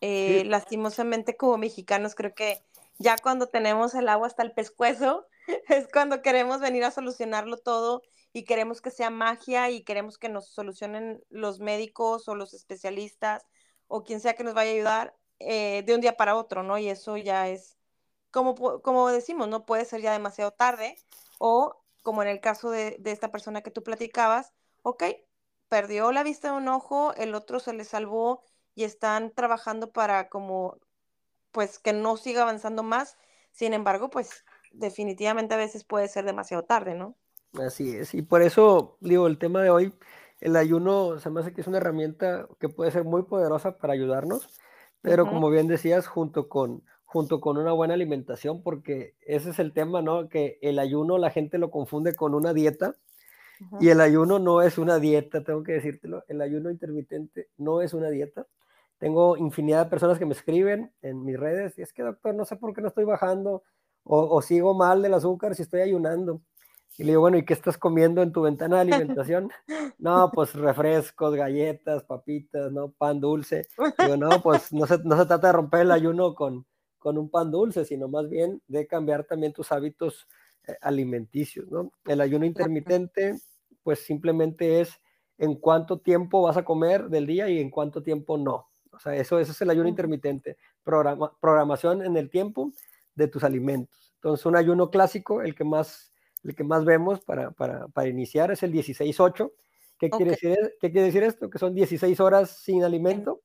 [0.00, 2.62] Eh, lastimosamente como mexicanos creo que
[2.98, 5.26] ya cuando tenemos el agua hasta el pescuezo
[5.68, 10.28] es cuando queremos venir a solucionarlo todo y queremos que sea magia y queremos que
[10.28, 13.46] nos solucionen los médicos o los especialistas
[13.86, 16.78] o quien sea que nos vaya a ayudar eh, de un día para otro, ¿no?
[16.78, 17.78] Y eso ya es,
[18.30, 20.96] como, como decimos, no puede ser ya demasiado tarde
[21.38, 25.04] o como en el caso de, de esta persona que tú platicabas, ok,
[25.68, 28.42] perdió la vista de un ojo, el otro se le salvó
[28.74, 30.78] y están trabajando para como,
[31.52, 33.16] pues que no siga avanzando más.
[33.52, 37.16] Sin embargo, pues definitivamente a veces puede ser demasiado tarde, ¿no?
[37.54, 39.92] Así es, y por eso digo, el tema de hoy,
[40.40, 43.94] el ayuno se me hace que es una herramienta que puede ser muy poderosa para
[43.94, 44.48] ayudarnos,
[45.00, 49.72] pero como bien decías, junto con, junto con una buena alimentación, porque ese es el
[49.72, 50.28] tema, ¿no?
[50.28, 52.96] Que el ayuno la gente lo confunde con una dieta
[53.80, 57.94] y el ayuno no es una dieta, tengo que decírtelo, el ayuno intermitente no es
[57.94, 58.46] una dieta.
[58.98, 62.44] Tengo infinidad de personas que me escriben en mis redes y es que doctor, no
[62.44, 63.62] sé por qué no estoy bajando
[64.04, 66.42] o, o sigo mal del azúcar si estoy ayunando.
[66.96, 69.50] Y le digo, bueno, ¿y qué estás comiendo en tu ventana de alimentación?
[69.98, 72.90] No, pues refrescos, galletas, papitas, ¿no?
[72.90, 73.66] Pan dulce.
[73.98, 76.66] Digo, no, pues no se, no se trata de romper el ayuno con,
[76.98, 80.26] con un pan dulce, sino más bien de cambiar también tus hábitos
[80.66, 81.92] eh, alimenticios, ¿no?
[82.04, 83.38] El ayuno intermitente,
[83.82, 85.00] pues simplemente es
[85.38, 88.68] en cuánto tiempo vas a comer del día y en cuánto tiempo no.
[88.92, 92.72] O sea, eso, eso es el ayuno intermitente, Programa, programación en el tiempo
[93.14, 94.12] de tus alimentos.
[94.16, 96.12] Entonces, un ayuno clásico, el que más
[96.44, 99.52] el que más vemos para, para, para iniciar es el 16-8.
[99.98, 101.50] ¿Qué, quiere decir, ¿Qué quiere decir esto?
[101.50, 103.42] Que son 16 horas sin alimento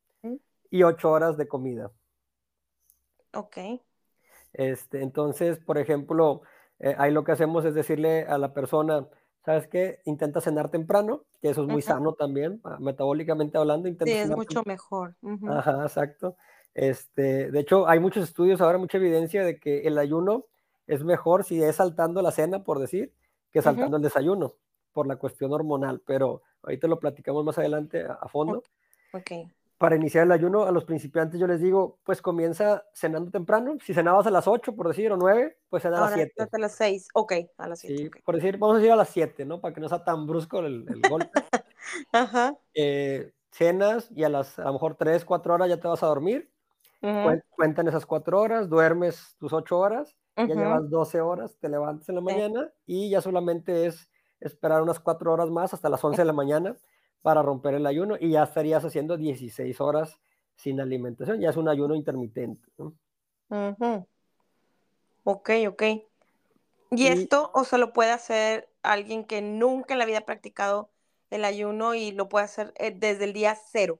[0.69, 1.91] y 8 horas de comida.
[3.33, 3.57] Ok.
[4.53, 6.43] Este, entonces, por ejemplo,
[6.79, 9.07] eh, ahí lo que hacemos es decirle a la persona,
[9.43, 10.01] ¿sabes qué?
[10.05, 13.87] Intenta cenar temprano, que eso es muy sano también, ah, metabólicamente hablando.
[13.87, 15.15] Intenta sí, es mucho mejor.
[15.49, 16.35] Ajá, exacto.
[16.75, 20.45] Este, de hecho, hay muchos estudios ahora, mucha evidencia de que el ayuno
[20.87, 23.13] es mejor si es saltando la cena, por decir,
[23.51, 24.55] que saltando el desayuno,
[24.91, 28.63] por la cuestión hormonal, pero ahorita lo platicamos más adelante a, fondo.
[29.13, 29.31] Ok.
[29.77, 33.77] Para iniciar el ayuno, a los principiantes yo les digo, pues comienza cenando temprano.
[33.83, 36.47] Si cenabas a las 8, por decir, o 9, pues cena a las 7.
[36.51, 37.97] A las 6, ok, a las 7.
[37.97, 39.59] Sí, por decir, vamos a decir a las 7, ¿no?
[39.59, 41.31] Para que no sea tan brusco el, el golpe.
[42.11, 42.55] Ajá.
[42.73, 46.07] Eh, cenas y a las, a lo mejor 3, 4 horas ya te vas a
[46.07, 46.49] dormir.
[47.49, 52.15] Cuentan esas 4 horas, duermes tus 8 horas ya llevas 12 horas, te levantas en
[52.15, 56.25] la mañana y ya solamente es esperar unas 4 horas más hasta las 11 de
[56.25, 56.75] la mañana
[57.21, 60.19] para romper el ayuno y ya estarías haciendo 16 horas
[60.55, 62.67] sin alimentación, ya es un ayuno intermitente.
[65.23, 65.83] Ok, ok.
[66.91, 70.89] ¿Y, esto o se lo puede hacer alguien que nunca en la vida ha practicado
[71.31, 73.99] el ayuno y lo puede hacer eh, desde el día cero?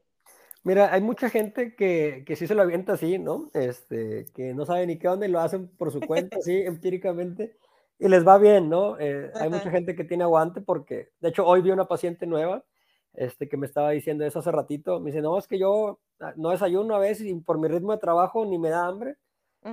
[0.64, 3.50] Mira, hay mucha gente que, que sí se lo avienta así, ¿no?
[3.54, 7.58] Este, que no sabe ni qué onda y lo hacen por su cuenta, así, empíricamente,
[8.00, 8.98] y les va bien, ¿no?
[8.98, 12.64] Eh, hay mucha gente que tiene aguante porque, de hecho, hoy vi una paciente nueva,
[13.14, 16.34] este, que me estaba diciendo eso hace ratito, me dice, no, es que yo ah,
[16.38, 19.18] no desayuno a veces y por mi ritmo de trabajo ni me da hambre,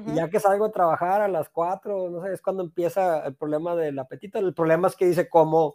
[0.06, 3.34] y ya que salgo a trabajar a las cuatro, no sé, es cuando empieza el
[3.34, 5.74] problema del apetito, el problema es que dice como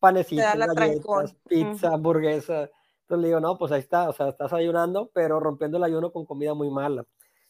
[0.00, 2.68] panecitos, galletas, pizza, hamburguesa,
[3.14, 6.12] entonces le digo, no, pues ahí está, o sea, estás ayunando, pero rompiendo el ayuno
[6.12, 7.04] con comida muy mala.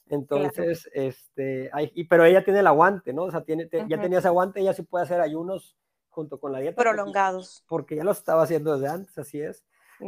[0.08, 3.24] Entonces, este, y, pero ella tiene el aguante, ¿no?
[3.24, 5.76] O sea, tiene, ya tenía ese aguante, ella sí puede hacer ayunos
[6.10, 6.80] junto con la dieta.
[6.80, 7.64] Prolongados.
[7.66, 9.64] Porque, ya lo estaba haciendo desde antes, así es.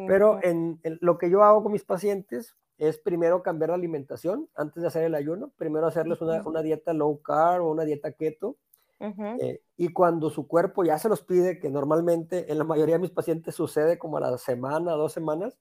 [0.06, 4.82] Pero en, lo que yo hago con mis pacientes es primero cambiar la alimentación antes
[4.82, 8.58] de hacer el ayuno, primero hacerles una, una dieta low carb o una dieta keto,
[8.98, 13.02] eh, y cuando su cuerpo ya se los pide, que normalmente en la mayoría de
[13.02, 15.58] mis pacientes sucede como a la semana, dos semanas,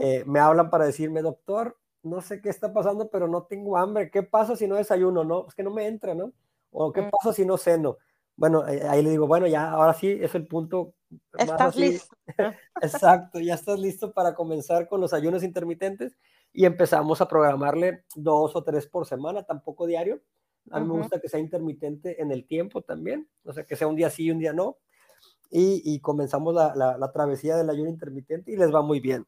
[0.00, 4.10] eh, me hablan para decirme, doctor, no sé qué está pasando, pero no tengo hambre.
[4.10, 5.24] ¿Qué pasa si no desayuno?
[5.24, 6.32] No, es que no me entra, ¿no?
[6.70, 7.10] O ¿qué mm.
[7.10, 7.98] pasa si no ceno?
[8.36, 10.94] Bueno, ahí le digo, bueno, ya, ahora sí es el punto.
[11.38, 12.14] Estás listo.
[12.82, 16.16] Exacto, ya estás listo para comenzar con los ayunos intermitentes
[16.52, 20.20] y empezamos a programarle dos o tres por semana, tampoco diario,
[20.70, 23.86] a mí me gusta que sea intermitente en el tiempo también, o sea, que sea
[23.86, 24.78] un día sí y un día no.
[25.50, 29.26] Y, y comenzamos la, la, travesía del ayuno intermitente y les va muy bien.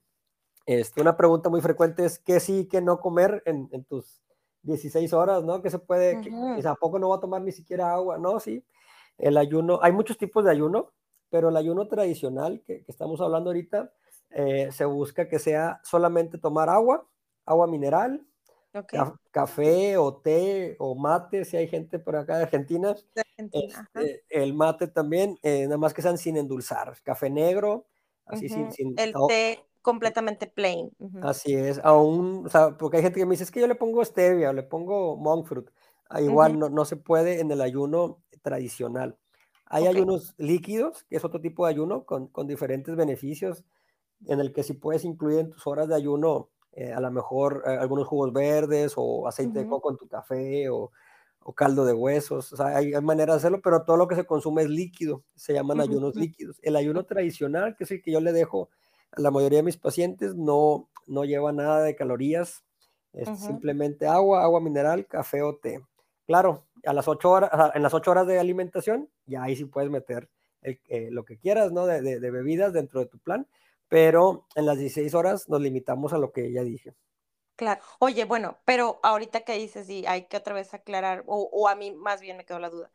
[0.64, 4.20] Este, una pregunta muy frecuente es qué sí qué no comer en, en, tus
[4.62, 5.62] 16 horas, ¿no?
[5.62, 6.20] ¿Qué se puede?
[6.64, 8.18] ¿A poco no va a tomar ni siquiera agua?
[8.18, 8.64] No, sí.
[9.18, 10.92] El ayuno, hay muchos tipos de ayuno,
[11.30, 13.92] pero el ayuno tradicional que, que estamos hablando ahorita,
[14.30, 17.06] eh, se busca que sea solamente tomar agua,
[17.44, 18.26] agua mineral,
[19.30, 22.94] Café o té o mate, si hay gente por acá de Argentina.
[23.36, 26.94] Este, el mate también, eh, nada más que sean sin endulzar.
[27.02, 27.86] Café negro,
[28.26, 30.90] así sin, El té completamente plain.
[31.22, 33.74] Así es, aún, o sea, porque hay gente que me dice, es que yo le
[33.74, 35.70] pongo stevia o le pongo monk fruit.
[36.08, 39.18] Ah, igual no, no, se puede en el ayuno tradicional.
[39.66, 43.64] Hay ayunos líquidos, que es otro tipo de ayuno con, con diferentes beneficios,
[44.26, 47.64] en el que si puedes incluir en tus horas de ayuno eh, a lo mejor
[47.66, 50.92] eh, algunos jugos verdes o aceite de coco en tu café o,
[51.42, 52.52] o caldo de huesos.
[52.52, 55.24] O sea, hay, hay maneras de hacerlo, pero todo lo que se consume es líquido.
[55.34, 56.60] Se llaman ayunos líquidos.
[56.62, 58.70] El ayuno tradicional, que es el que yo le dejo
[59.16, 62.64] la mayoría de mis pacientes no, no lleva nada de calorías,
[63.12, 65.80] es simplemente agua, agua mineral, café o té.
[66.26, 69.90] Claro, a las 8 horas, en las 8 horas de alimentación, ya ahí sí puedes
[69.90, 70.28] meter
[70.62, 71.86] eh, lo que quieras, ¿no?
[71.86, 73.46] De, de, bebidas dentro de tu plan,
[73.88, 76.94] pero en las 16 horas nos limitamos a lo que ya dije.
[77.56, 77.80] Claro.
[77.98, 81.74] Oye, bueno, pero ahorita que dices, y hay que otra vez aclarar, o, o, a
[81.74, 82.90] mí más bien me quedó la duda.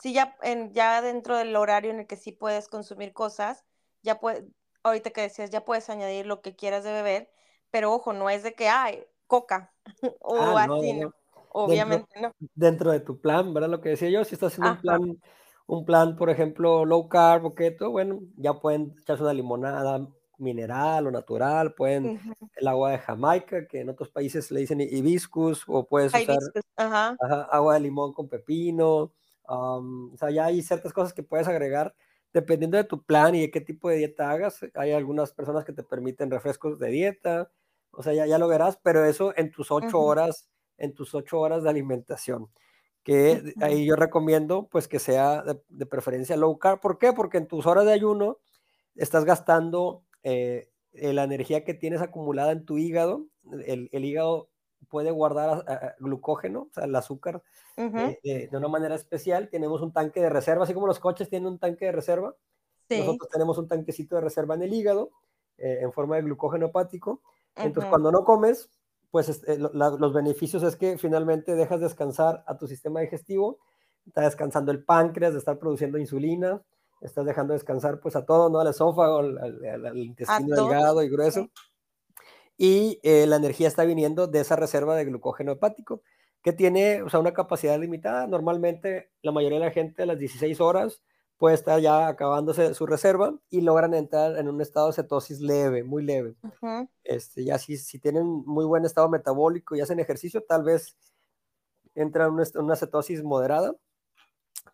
[0.00, 3.64] Si ya, en, ya dentro del horario en el que sí puedes consumir cosas,
[4.02, 4.44] ya puedes,
[4.84, 7.30] ahorita que decías, ya puedes añadir lo que quieras de beber,
[7.70, 9.72] pero ojo, no es de que, hay coca
[10.20, 11.12] o ah, así, no,
[11.58, 12.32] Obviamente no.
[12.54, 13.70] Dentro de tu plan, ¿verdad?
[13.70, 15.20] Lo que decía yo, si estás haciendo un plan,
[15.66, 20.06] un plan, por ejemplo, low carb o keto, bueno, ya pueden echarse una limonada
[20.38, 22.20] mineral o natural, pueden
[22.56, 26.38] el agua de Jamaica, que en otros países le dicen hibiscus, o puedes usar
[27.50, 29.12] agua de limón con pepino,
[29.44, 31.94] o sea, ya hay ciertas cosas que puedes agregar
[32.32, 34.60] dependiendo de tu plan y de qué tipo de dieta hagas.
[34.74, 37.50] Hay algunas personas que te permiten refrescos de dieta,
[37.92, 41.40] o sea, ya, ya lo verás, pero eso en tus ocho horas, en tus ocho
[41.40, 42.50] horas de alimentación
[43.06, 46.80] que ahí yo recomiendo pues que sea de, preferencia low carb.
[46.80, 47.12] ¿Por qué?
[47.12, 48.40] Porque en tus horas de ayuno
[48.96, 53.26] estás gastando eh, la energía que tienes acumulada en tu hígado.
[53.64, 54.48] El, hígado
[54.88, 55.64] puede guardar
[56.00, 57.42] glucógeno, o sea, el azúcar,
[57.76, 59.48] eh, de, una manera especial.
[59.48, 62.34] Tenemos un tanque de reserva, así como los coches tienen un tanque de reserva.
[62.90, 65.10] Nosotros tenemos un tanquecito de reserva en el hígado,
[65.58, 67.22] eh, en forma de glucógeno hepático.
[67.54, 68.68] Entonces, cuando no comes,
[69.12, 73.58] pues este, los beneficios es que finalmente dejas descansar a tu sistema digestivo,
[74.06, 76.62] está descansando el páncreas de estar produciendo insulina,
[77.00, 78.60] estás dejando descansar pues a todo, ¿no?
[78.60, 81.48] Al esófago, al, intestino delgado y grueso.
[82.56, 86.02] Y eh, la energía está viniendo de esa reserva de glucógeno hepático,
[86.42, 88.26] que tiene o sea, una capacidad limitada.
[88.26, 91.02] Normalmente la mayoría de la gente a las 16 horas
[91.36, 95.84] puede estar ya acabándose su reserva y logran entrar en un estado de cetosis leve,
[95.84, 96.34] muy leve.
[97.04, 100.96] este, ya si, si tienen muy buen estado metabólico y hacen ejercicio, tal vez
[101.94, 103.74] entran en una, cetosis moderada,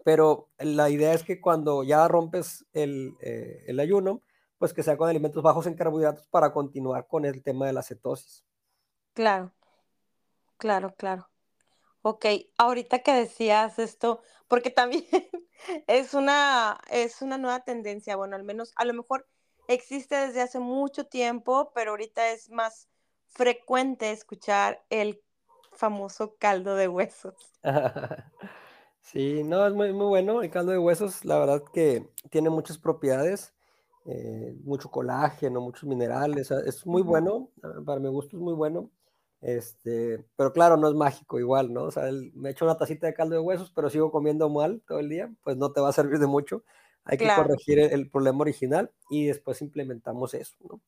[0.05, 4.23] pero la idea es que cuando ya rompes el, eh, el ayuno,
[4.59, 7.83] pues que sea con alimentos bajos en carbohidratos para continuar con el tema de la
[7.83, 8.45] cetosis.
[9.15, 9.53] Claro,
[10.57, 11.29] claro, claro.
[12.03, 12.27] Ok,
[12.59, 15.05] ahorita que decías esto, porque también
[15.87, 19.27] es una, es una nueva tendencia, bueno, al menos, a lo mejor
[19.69, 22.89] existe desde hace mucho tiempo, pero ahorita es más
[23.29, 25.23] frecuente escuchar el
[25.73, 27.35] famoso caldo de huesos.
[29.03, 32.79] Sí, no, es muy, muy bueno el caldo de huesos, la verdad que tiene muchas
[32.79, 33.53] propiedades,
[34.07, 37.51] eh, mucho colágeno, muchos minerales, es muy bueno,
[37.85, 38.91] para mi gusto es muy bueno.
[39.43, 41.83] Este, pero claro, no es mágico igual, ¿no?
[41.83, 45.01] O sea, me echo una tacita de caldo de huesos, pero sigo comiendo mal todo
[45.01, 46.63] el día, pues no te va a servir de mucho.
[47.05, 50.81] Hay que corregir el, problema original y después implementamos eso, ¿no?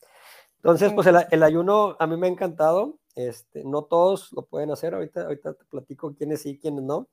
[0.59, 2.98] Entonces, pues el, ayuno a mí me ha encantado.
[3.16, 7.09] Este, no todos lo pueden hacer, ahorita, ahorita te platico quiénes sí, quiénes no,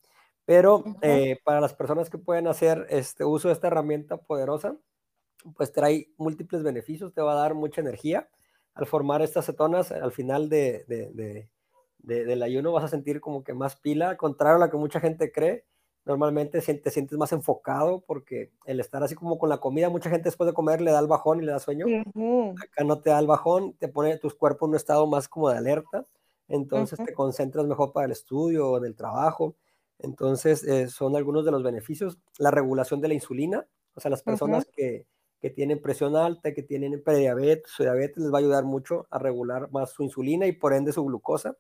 [0.46, 4.78] pero eh, para las personas que pueden hacer este uso de esta herramienta poderosa,
[5.56, 8.30] pues trae múltiples beneficios, te va a dar mucha energía,
[8.74, 10.86] al formar estas cetonas, al final de,
[11.98, 15.32] del ayuno vas a sentir como que más pila, contrario a lo que mucha gente
[15.32, 15.66] cree,
[16.06, 20.26] normalmente te sientes más enfocado porque el estar así como con la comida, mucha gente
[20.30, 21.86] después de comer le da el bajón y le da sueño,
[22.62, 25.50] acá no te da el bajón, te pone tus cuerpos en un estado más como
[25.50, 26.06] de alerta,
[26.48, 29.56] entonces te concentras mejor para el estudio o en el trabajo,
[30.04, 34.24] entonces eh, son algunos de los beneficios, la regulación de la insulina, o sea, las
[34.24, 35.06] personas que
[35.42, 39.18] que tienen presión alta, que tienen prediabetes o diabetes, les va a ayudar mucho a
[39.18, 41.58] regular más su insulina y por ende su glucosa.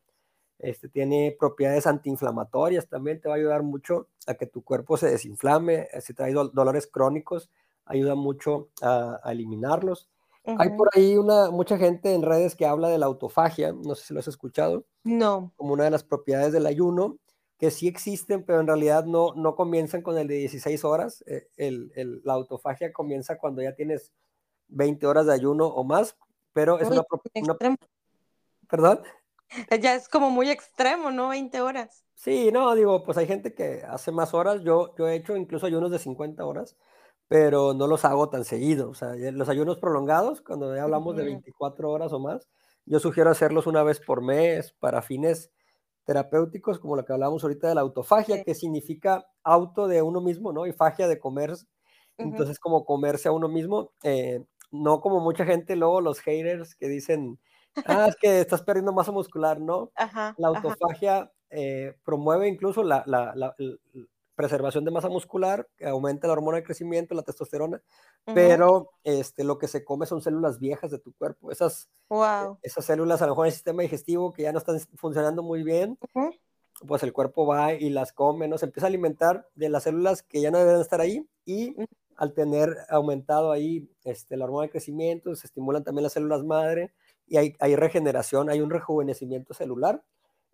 [0.59, 5.09] Este, tiene propiedades antiinflamatorias también, te va a ayudar mucho a que tu cuerpo se
[5.09, 7.49] desinflame, eh, si trae dolores crónicos,
[7.85, 10.07] ayuda mucho a, eliminarlos.
[10.45, 14.05] Hay por ahí una, mucha gente en redes que habla de la autofagia, no sé
[14.05, 14.85] si lo has escuchado.
[15.03, 15.51] No.
[15.55, 17.17] Como una de las propiedades del ayuno,
[17.61, 21.23] que sí existen, pero en realidad no, no comienzan con el de 16 horas.
[21.27, 24.11] Eh, el, el, la autofagia comienza cuando ya tienes
[24.69, 26.17] 20 horas de ayuno o más,
[26.53, 27.03] pero es una,
[27.35, 27.77] una...
[28.67, 29.01] ¿Perdón?
[29.81, 31.29] Ya es como muy extremo, ¿no?
[31.29, 32.03] 20 horas.
[32.15, 34.63] Sí, no, digo, pues hay gente que hace más horas.
[34.63, 36.77] Yo, yo he hecho incluso ayunos de 50 horas,
[37.27, 38.89] pero no los hago tan seguido.
[38.89, 42.47] O sea, los ayunos prolongados, cuando ya hablamos de 24 horas o más,
[42.85, 45.51] yo sugiero hacerlos una vez por mes para fines
[46.05, 50.51] terapéuticos, como lo que hablábamos ahorita de la autofagia, que significa auto de uno mismo,
[50.51, 50.65] ¿no?
[50.67, 51.53] Y fagia de comer.
[52.17, 56.87] Entonces, como comerse a uno mismo, eh, no como mucha gente, luego los haters que
[56.87, 57.39] dicen,
[57.85, 59.91] ah, es que estás perdiendo masa muscular, ¿no?
[60.37, 63.55] la autofagia eh, promueve incluso la, la,
[64.41, 67.79] preservación de masa muscular, aumenta la hormona de crecimiento, la testosterona,
[68.33, 71.51] pero este, lo que se come son células viejas de tu cuerpo.
[71.51, 71.89] Esas,
[72.63, 75.61] esas células, a lo mejor en el sistema digestivo que ya no están funcionando muy
[75.61, 75.99] bien,
[76.87, 78.57] pues el cuerpo va y las come, ¿no?
[78.57, 81.75] Se empieza a alimentar de las células que ya no deben estar ahí y
[82.15, 86.93] al tener aumentado ahí este, la hormona de crecimiento, se estimulan también las células madre
[87.27, 90.03] y hay, hay regeneración, hay un rejuvenecimiento celular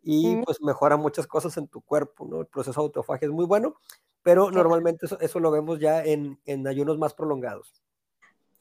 [0.03, 2.41] y pues mejora muchas cosas en tu cuerpo, ¿no?
[2.41, 3.75] El proceso de autofagia es muy bueno,
[4.23, 7.81] pero normalmente eso, eso, lo vemos ya en, en ayunos más prolongados.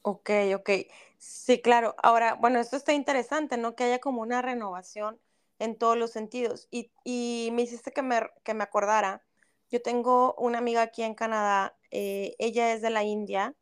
[0.01, 0.69] Ok, ok.
[1.17, 1.95] Sí, claro.
[2.01, 3.75] Ahora, bueno, esto está interesante, ¿no?
[3.75, 5.19] Que haya como una renovación
[5.59, 6.67] en todos los sentidos.
[6.71, 9.23] Y, y me hiciste que me, que me acordara.
[9.69, 13.53] Yo tengo una amiga aquí en Canadá, eh, ella es de la India.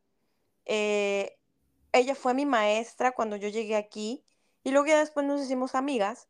[0.66, 1.38] Eh,
[1.92, 4.24] ella fue mi maestra cuando yo llegué aquí
[4.64, 6.28] y luego ya después nos hicimos amigas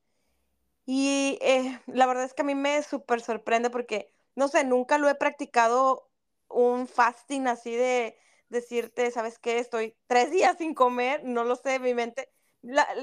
[0.86, 4.98] y eh, la verdad es que a mí me súper sorprende porque, no sé, nunca
[4.98, 6.10] lo he practicado
[6.48, 8.18] un fasting así de
[8.50, 9.60] decirte, ¿sabes qué?
[9.60, 12.32] Estoy tres días sin comer, no lo sé, mi mente,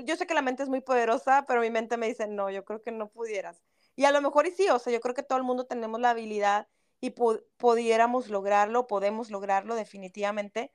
[0.05, 2.65] yo sé que la mente es muy poderosa, pero mi mente me dice, no, yo
[2.65, 3.63] creo que no pudieras.
[3.97, 6.01] Y a lo mejor y sí, o sea, yo creo que todo el mundo tenemos
[6.01, 6.69] la habilidad
[7.01, 10.71] y pudiéramos lograrlo, podemos lograrlo definitivamente,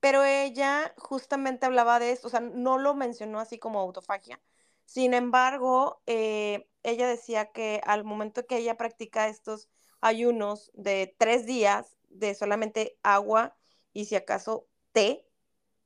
[0.00, 4.40] pero ella justamente hablaba de esto, o sea, no lo mencionó así como autofagia,
[4.84, 9.68] sin embargo, eh, ella decía que al momento que ella practica estos
[10.00, 13.56] ayunos de tres días de solamente agua
[13.92, 15.26] y si acaso té,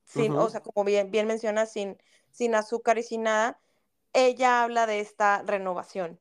[0.05, 1.99] sin, o sea, como bien, bien menciona, sin,
[2.31, 3.61] sin azúcar y sin nada,
[4.13, 6.21] ella habla de esta renovación.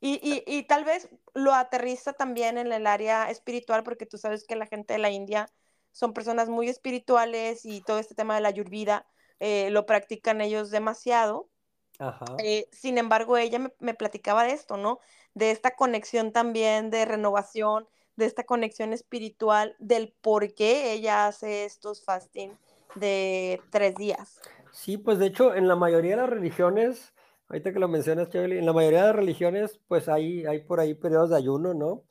[0.00, 4.44] Y, y, y, tal vez lo aterriza también en el área espiritual, porque tú sabes
[4.44, 5.52] que la gente de la India
[5.92, 9.06] son personas muy espirituales y todo este tema de la ayurveda
[9.40, 11.50] eh, lo practican ellos demasiado.
[12.42, 15.00] Eh, sin embargo, ella me, platicaba de esto, ¿no?
[15.34, 17.86] De esta conexión también de renovación,
[18.16, 22.50] de esta conexión espiritual, del por qué ella hace estos fasting
[22.94, 24.40] de tres días.
[24.72, 27.12] Sí, pues de hecho, en la mayoría de las religiones,
[27.48, 30.80] ahorita que lo mencionas, Chabeli, en la mayoría de las religiones, pues hay, hay por
[30.80, 32.04] ahí periodos de ayuno, ¿no?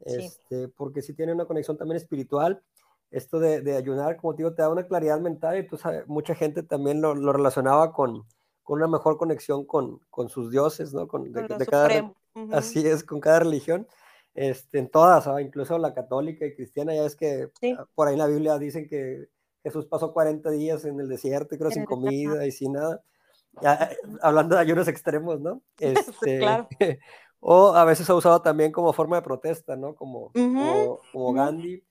[0.00, 2.62] Este, Porque sí tiene una conexión también espiritual.
[3.10, 6.62] Esto de, ayunar, como te digo, te da una claridad mental y pues mucha gente
[6.64, 8.26] también lo relacionaba con,
[8.64, 11.06] con una mejor conexión con, con sus dioses, ¿no?
[11.06, 12.12] Con, de, cada,
[12.50, 13.86] Así es, con cada religión,
[14.34, 18.18] este, en todas, incluso la católica y cristiana, ya es que ah, por ahí en
[18.18, 19.28] la Biblia dicen que
[19.62, 23.02] Jesús pasó 40 días en el desierto, creo, sin comida y sin nada.
[23.62, 25.62] Ya, eh, hablando de ayunos extremos, ¿no?
[25.78, 26.68] Este, claro.
[27.40, 29.94] o a veces ha usado también como forma de protesta, ¿no?
[29.94, 30.32] Como,
[31.12, 31.84] como, Gandhi.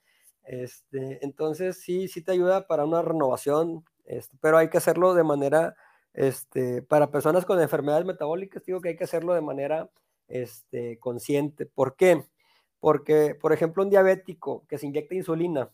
[0.44, 5.24] Este, entonces sí, sí te ayuda para una renovación, este, pero hay que hacerlo de
[5.24, 5.76] manera
[6.14, 9.90] este, para personas con enfermedades metabólicas, digo que hay que hacerlo de manera
[10.28, 11.66] este, consciente.
[11.66, 12.26] ¿Por qué?
[12.80, 15.72] Porque, por ejemplo, un diabético que se inyecta insulina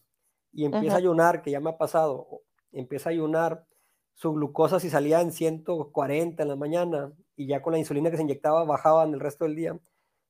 [0.52, 3.66] y empieza a ayunar, que ya me ha pasado, empieza a ayunar,
[4.14, 8.18] su glucosa si salía en 140 en la mañana y ya con la insulina que
[8.18, 9.80] se inyectaba bajaba en el resto del día.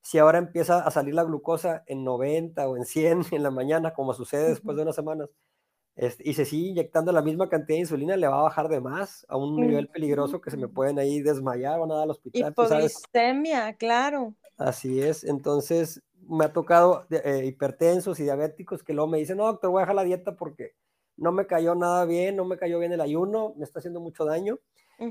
[0.01, 3.93] Si ahora empieza a salir la glucosa en 90 o en 100 en la mañana,
[3.93, 5.29] como sucede después de unas semanas,
[5.99, 8.79] este, y se sigue inyectando la misma cantidad de insulina, le va a bajar de
[8.79, 12.11] más a un nivel peligroso que se me pueden ahí desmayar, van a dar al
[12.11, 12.51] hospital.
[12.51, 14.33] Hipoglicemia, claro.
[14.57, 19.47] Así es, entonces me ha tocado eh, hipertensos y diabéticos que luego me dicen, no,
[19.47, 20.71] doctor, voy a dejar la dieta porque
[21.17, 24.23] no me cayó nada bien, no me cayó bien el ayuno, me está haciendo mucho
[24.23, 24.57] daño.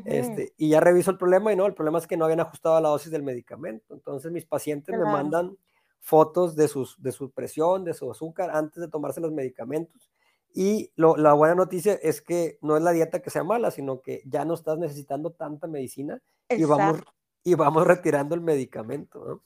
[0.06, 2.80] este, y ya reviso el problema y no, el problema es que no habían ajustado
[2.80, 3.92] la dosis del medicamento.
[3.92, 5.54] Entonces mis pacientes me mandan
[6.00, 10.08] fotos de, sus, de su presión, de su azúcar antes de tomarse los medicamentos
[10.54, 14.22] y la buena noticia es que no es la dieta que sea mala, sino que
[14.24, 17.00] ya no estás necesitando tanta medicina y vamos,
[17.44, 19.44] y vamos retirando el medicamento, ¿no?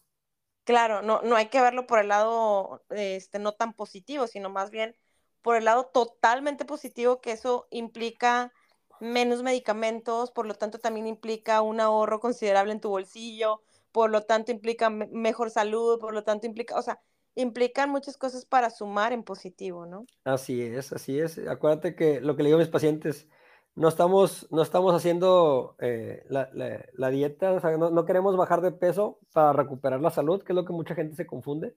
[0.65, 4.71] Claro, no, no hay que verlo por el lado este, no tan positivo, sino más
[4.71, 4.97] bien
[5.43, 8.53] por el lado totalmente positivo, que eso implica
[9.01, 14.23] menos medicamentos, por lo tanto también implica un ahorro considerable en tu bolsillo, por lo
[14.23, 17.01] tanto implica mejor salud, por lo tanto implica, o sea,
[17.35, 20.07] implican muchas cosas para sumar en positivo, ¿no?
[20.25, 21.39] Así es, así es.
[21.39, 23.29] Acuérdate que lo que le digo a mis pacientes,
[23.75, 29.19] no estamos, no estamos haciendo eh, la, dieta, o sea, no, queremos bajar de peso
[29.33, 31.77] para recuperar la salud, que es lo que mucha gente se confunde.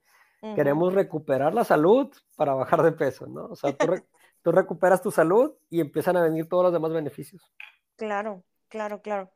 [0.53, 3.45] Queremos recuperar la salud para bajar de peso, ¿no?
[3.45, 3.87] O sea, tú,
[4.43, 7.51] tú recuperas tu salud y empiezan a venir todos los demás beneficios.
[7.95, 9.31] Claro, claro, claro.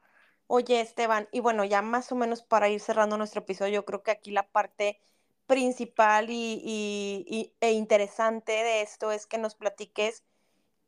[0.45, 4.03] Oye, Esteban, y bueno, ya más o menos para ir cerrando nuestro episodio, yo creo
[4.03, 4.99] que aquí la parte
[5.49, 10.23] principal y, e interesante de esto es que nos platiques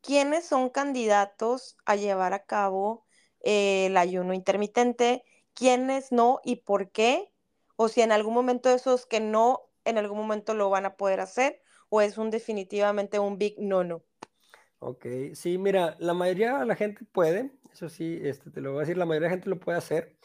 [0.00, 3.04] quiénes son candidatos a llevar a cabo
[3.40, 7.32] eh, el ayuno intermitente, quiénes no y por qué,
[7.74, 11.18] o si en algún momento esos que no en algún momento lo van a poder
[11.18, 14.04] hacer o es un definitivamente un big no-no?
[14.78, 18.78] Ok, sí, mira, la mayoría de la gente puede, eso sí, este, te lo voy
[18.78, 20.16] a decir, la mayoría de la gente lo puede hacer.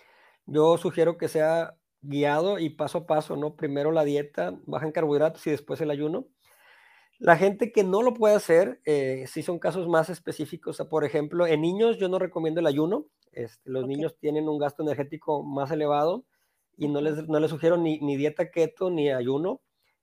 [0.46, 3.56] Yo sugiero que sea guiado y paso a paso, ¿no?
[3.56, 6.28] Primero la dieta, baja en carbohidratos y después el ayuno.
[7.20, 10.78] La gente que no lo puede hacer, eh, sí son casos más específicos.
[10.90, 13.08] por ejemplo, en niños yo no recomiendo el ayuno.
[13.32, 16.26] Este, los niños tienen un gasto energético más elevado
[16.78, 19.62] y no les, no les sugiero ni, ni dieta keto ni ayuno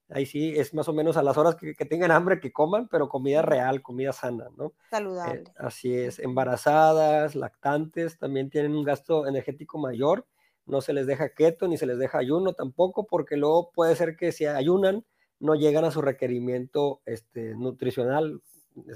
[0.09, 3.09] Ahí sí es más o menos a las horas que, tengan hambre que coman, pero
[3.09, 4.67] comida real, comida sana, ¿no?
[4.67, 5.43] Eh, Saludable.
[5.57, 6.19] así es.
[6.19, 10.27] Embarazadas, lactantes, también tienen un gasto energético mayor.
[10.65, 14.15] No se les deja keto ni se les deja ayuno tampoco, porque luego puede ser
[14.15, 15.05] que si ayunan,
[15.39, 18.41] no llegan a su requerimiento este, nutricional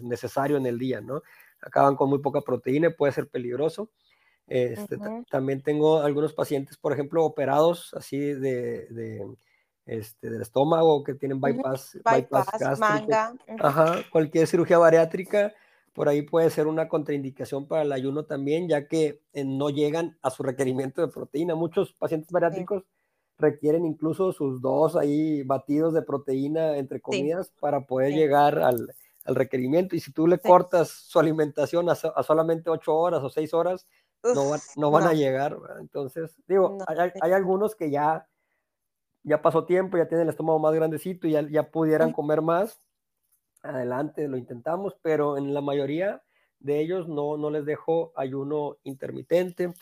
[0.01, 1.21] necesario en el día, ¿no?
[1.61, 3.91] Acaban con muy poca proteína puede ser peligroso.
[4.47, 4.97] Este,
[5.29, 8.87] También tengo algunos pacientes, por ejemplo, operados así de
[9.89, 13.33] este, del estómago, que tienen bypass, bypass, Manga.
[13.59, 15.51] Ajá, cualquier cirugía bariátrica,
[15.93, 20.17] por ahí puede ser una contraindicación para el ayuno también, ya que eh, no llegan
[20.21, 21.55] a su requerimiento de proteína.
[21.55, 22.83] Muchos pacientes bariátricos
[23.37, 29.35] requieren incluso sus dos ahí batidos de proteína entre comidas para poder llegar al, al,
[29.35, 29.95] requerimiento.
[29.95, 33.87] Y si tú le cortas su alimentación a, solamente ocho horas o seis horas,
[34.23, 35.57] no, no, van a llegar.
[35.79, 38.27] Entonces, digo, hay, hay, algunos que ya
[39.23, 42.79] ya pasó tiempo, ya tienen el estómago más grandecito y ya, ya pudieran comer más,
[43.61, 46.23] adelante, lo intentamos, pero en la mayoría
[46.59, 49.73] de ellos no, no les dejo ayuno intermitente.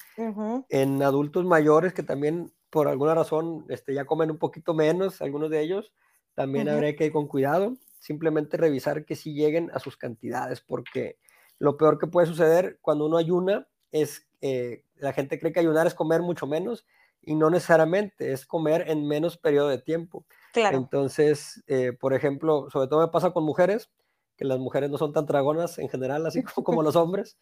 [0.69, 5.49] En adultos mayores que también por alguna razón este, ya comen un poquito menos, algunos
[5.49, 5.93] de ellos,
[6.33, 11.17] también habría que ir con cuidado, simplemente revisar que sí lleguen a sus cantidades, porque
[11.59, 15.87] lo peor que puede suceder cuando uno ayuna es, eh, la gente cree que ayunar
[15.87, 16.85] es comer mucho menos
[17.21, 20.25] y no necesariamente es comer en menos periodo de tiempo.
[20.53, 20.77] Claro.
[20.77, 23.89] Entonces, eh, por ejemplo, sobre todo me pasa con mujeres,
[24.37, 27.37] que las mujeres no son tan dragonas en general, así como, como los hombres.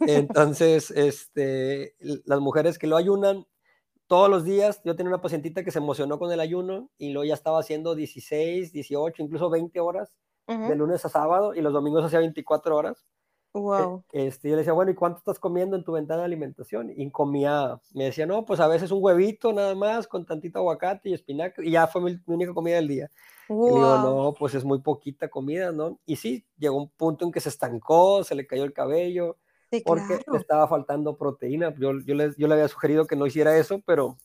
[0.00, 3.46] Entonces, este, las mujeres que lo ayunan
[4.06, 7.24] todos los días, yo tenía una pacientita que se emocionó con el ayuno y lo
[7.24, 10.12] ya estaba haciendo 16, 18, incluso 20 horas
[10.46, 13.06] de lunes a sábado y los domingos hacía 24 horas.
[13.54, 14.04] Wow.
[14.12, 16.90] E, este, yo le decía, bueno, ¿y cuánto estás comiendo en tu ventana de alimentación?
[16.96, 21.10] Y comía, me decía, no, pues a veces un huevito nada más con tantito aguacate
[21.10, 23.10] y espinaca, y ya fue mi, única comida del día.
[23.48, 25.98] Y le digo, no, pues es muy poquita comida, ¿no?
[26.06, 29.36] Y sí, llegó un punto en que se estancó, se le cayó el cabello,
[29.84, 31.74] porque le estaba faltando proteína.
[31.78, 34.16] Yo, yo, le, yo le había sugerido que no hiciera eso, pero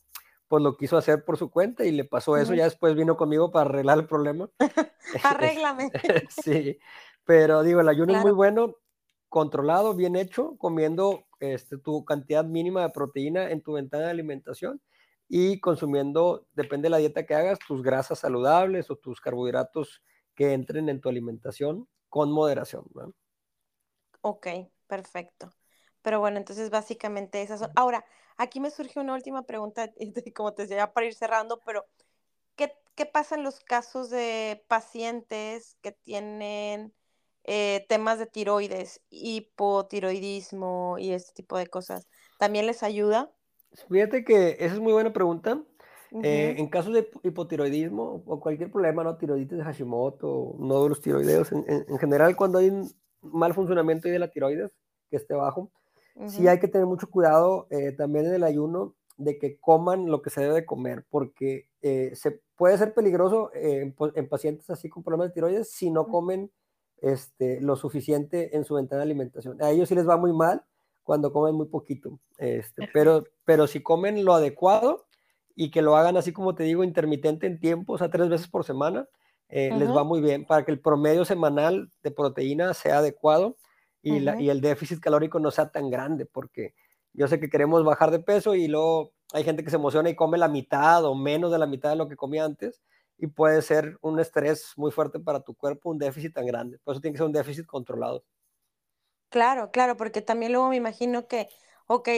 [0.48, 2.54] pues lo quiso hacer por su cuenta y le pasó eso.
[2.54, 4.50] Ya después vino conmigo para arreglar el problema.
[5.24, 5.92] Arréglame.
[6.30, 6.80] sí,
[7.26, 8.76] pero digo, el ayuno es muy bueno
[9.30, 14.82] controlado, bien hecho, comiendo este, tu cantidad mínima de proteína en tu ventana de alimentación
[15.28, 20.02] y consumiendo, depende de la dieta que hagas, tus grasas saludables o tus carbohidratos
[20.36, 22.86] que entren en tu alimentación con moderación.
[24.22, 24.48] Ok,
[24.88, 25.54] perfecto.
[26.02, 27.72] Pero bueno, entonces básicamente esas son.
[27.76, 28.06] Ahora,
[28.38, 29.92] aquí me surge una última pregunta,
[30.36, 31.86] como te decía, para ir cerrando, pero
[32.56, 36.94] ¿qué, qué pasa en los casos de pacientes que tienen
[37.50, 43.32] eh, temas de tiroides, hipotiroidismo y este tipo de cosas, ¿también les ayuda?
[43.90, 45.64] Fíjate que esa es muy buena pregunta.
[46.24, 49.18] Eh, en casos de hipotiroidismo o cualquier problema, ¿no?
[49.18, 52.90] Tiroiditis de Hashimoto, nódulos tiroideos, en, en, general cuando hay un
[53.22, 54.72] mal funcionamiento de la tiroides,
[55.10, 55.72] que esté bajo,
[56.28, 60.22] sí hay que tener mucho cuidado eh, también en el ayuno de que coman lo
[60.22, 65.04] que se debe de comer, porque se puede ser peligroso en, en, pacientes así con
[65.04, 66.52] problemas de tiroides si no comen
[67.02, 69.62] este, lo suficiente en su ventana de alimentación.
[69.62, 70.64] A ellos sí les va muy mal
[71.04, 75.06] cuando comen muy poquito, este, pero, pero si comen lo adecuado
[75.56, 78.48] y que lo hagan así como te digo, intermitente en tiempo, o sea, tres veces
[78.48, 79.08] por semana,
[79.50, 83.56] eh, les va muy bien para que el promedio semanal de proteína sea adecuado
[84.02, 86.74] y, la, y el déficit calórico no sea tan grande, porque
[87.14, 90.16] yo sé que queremos bajar de peso y luego hay gente que se emociona y
[90.16, 92.82] come la mitad o menos de la mitad de lo que comía antes
[93.18, 96.80] y puede ser un estrés muy fuerte para tu cuerpo, un déficit tan grande.
[96.80, 98.24] Por eso tiene que ser un déficit controlado.
[99.30, 101.50] Claro, claro, porque también luego me imagino que,
[101.88, 102.10] ok,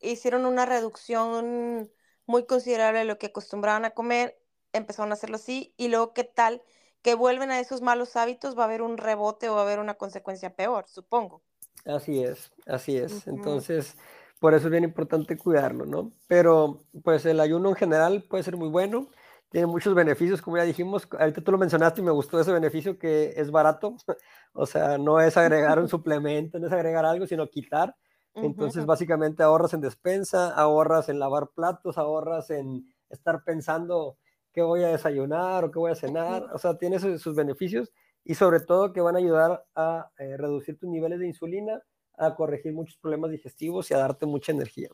[0.00, 1.90] hicieron una reducción
[2.26, 4.36] muy considerable de lo que acostumbraban a comer,
[4.72, 6.62] empezaron a hacerlo así, y luego qué tal
[7.02, 9.78] que vuelven a esos malos hábitos, va a haber un rebote o va a haber
[9.78, 11.42] una consecuencia peor, supongo.
[11.84, 13.28] Así es, así es.
[13.28, 13.96] Entonces,
[14.40, 16.10] por eso es bien importante cuidarlo, ¿no?
[16.26, 19.08] Pero pues el ayuno en general puede ser muy bueno
[19.56, 21.08] tiene muchos beneficios, como ya dijimos.
[21.18, 23.96] Ahorita tú lo mencionaste y me gustó ese beneficio que es barato.
[24.52, 27.96] o sea, no es agregar un suplemento, no es agregar algo, sino quitar.
[28.34, 34.18] Entonces, básicamente ahorras en despensa, ahorras en lavar platos, ahorras en estar pensando
[34.52, 37.94] qué voy a desayunar o qué voy a cenar, o sea, tiene sus, beneficios
[38.24, 41.80] y sobre todo que van a ayudar a eh, reducir tus niveles de insulina,
[42.18, 44.90] a corregir muchos problemas digestivos y a darte mucha energía.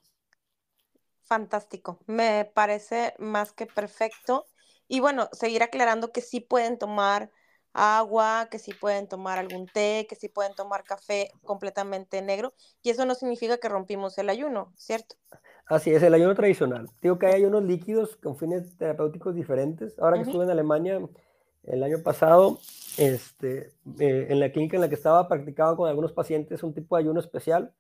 [1.23, 4.45] Fantástico, me parece más que perfecto.
[4.93, 7.31] Y bueno, seguir aclarando que sí pueden tomar
[7.73, 12.53] agua, que sí pueden tomar algún té, que sí pueden tomar café completamente negro.
[12.83, 15.15] Y eso no significa que rompimos el ayuno, ¿cierto?
[15.65, 16.91] Así es, el ayuno tradicional.
[17.01, 19.99] Digo que hay ayunos líquidos con fines terapéuticos diferentes.
[19.99, 21.01] Ahora que estuve en Alemania
[21.63, 22.59] el año pasado,
[22.99, 26.99] este, eh, en la clínica en la que estaba, practicaba con algunos pacientes un tipo
[26.99, 27.73] de ayuno especial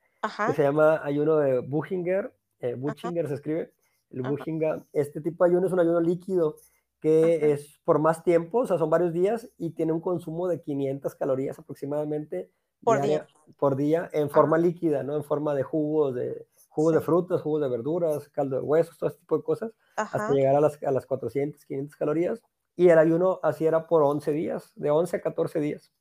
[0.47, 2.33] que se llama ayuno de Buchinger.
[2.61, 3.71] Eh, Buchinger se escribe.
[4.09, 6.57] El Buchinger, este tipo de ayuno es un ayuno líquido
[7.03, 10.63] que es por más tiempo, o sea, son varios días y tiene un consumo de
[10.63, 12.51] 500 calorías aproximadamente
[12.85, 13.29] por día,
[13.59, 15.17] por día en forma líquida, ¿no?
[15.17, 19.11] En forma de jugos, de jugos de frutas, jugos de verduras, caldo de huesos, todo
[19.11, 19.73] ese tipo de cosas,
[20.11, 22.43] hasta llegar a las, a las 400, 500 calorías.
[22.77, 25.93] Y el ayuno así era por 11 días, de 11 a 14 días.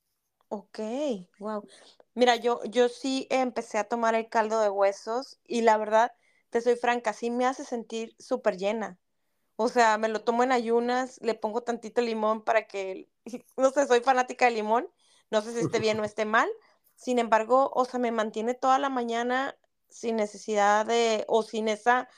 [0.48, 0.78] Ok,
[1.38, 1.66] wow.
[2.14, 6.12] Mira, yo, yo sí empecé a tomar el caldo de huesos y la verdad,
[6.50, 8.98] te soy franca, sí me hace sentir súper llena.
[9.56, 13.08] O sea, me lo tomo en ayunas, le pongo tantito limón para que,
[13.56, 14.88] no sé, soy fanática de limón,
[15.30, 16.48] no sé si esté bien o esté mal.
[16.94, 19.56] Sin embargo, o sea, me mantiene toda la mañana
[19.88, 22.08] sin necesidad de, o sin esa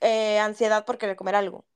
[0.00, 1.66] eh, ansiedad por querer comer algo.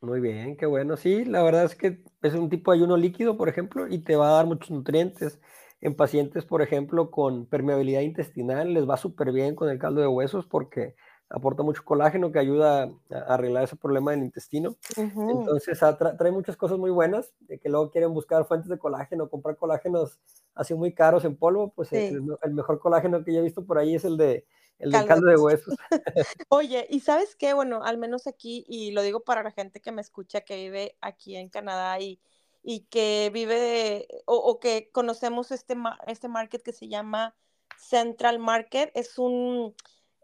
[0.00, 0.96] Muy bien, qué bueno.
[0.96, 4.14] Sí, la verdad es que es un tipo de ayuno líquido, por ejemplo, y te
[4.16, 5.40] va a dar muchos nutrientes.
[5.80, 10.06] En pacientes, por ejemplo, con permeabilidad intestinal, les va súper bien con el caldo de
[10.06, 10.94] huesos porque
[11.28, 14.76] aporta mucho colágeno que ayuda a arreglar ese problema del intestino.
[14.96, 15.78] Entonces
[16.18, 20.20] trae muchas cosas muy buenas, de que luego quieren buscar fuentes de colágeno, comprar colágenos
[20.54, 22.22] así muy caros en polvo, pues el,
[22.52, 24.46] mejor colágeno que yo he visto por ahí es el de
[24.78, 25.74] el caldo, caldo de huesos.
[26.48, 29.92] Oye, y sabes qué, bueno, al menos aquí, y lo digo para la gente que
[29.92, 32.20] me escucha, que vive aquí en Canadá y,
[32.62, 37.34] y que vive, o, o, que conocemos este, este market que se llama
[37.78, 39.74] Central Market, es un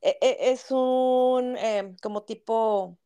[0.03, 2.99] es un em, como tipo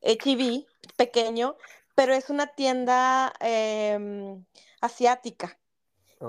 [0.00, 1.56] HIV pequeño,
[1.94, 4.44] pero es una tienda em,
[4.80, 5.58] asiática.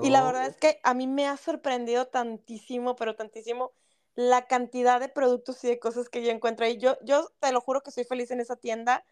[0.02, 0.50] Y la verdad oh.
[0.50, 3.72] es que a mí me ha sorprendido tantísimo, pero tantísimo,
[4.14, 6.76] la cantidad de productos y de cosas que yo encuentro ahí.
[6.76, 9.04] Yo, yo te lo juro que soy feliz en esa tienda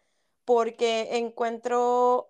[0.45, 2.29] porque encuentro,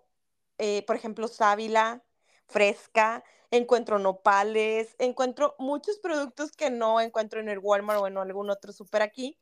[0.56, 2.02] eh, por ejemplo, sábila
[2.48, 8.50] fresca, encuentro nopales, encuentro muchos productos que no encuentro en el Walmart o en algún
[8.50, 9.38] otro super aquí.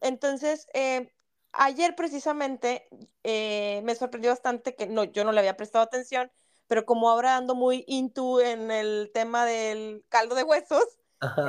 [0.00, 1.12] Entonces, eh,
[1.52, 2.88] ayer precisamente
[3.24, 6.30] eh, me sorprendió bastante que no, yo no le había prestado atención,
[6.66, 10.84] pero como ahora ando muy into en el tema del caldo de huesos,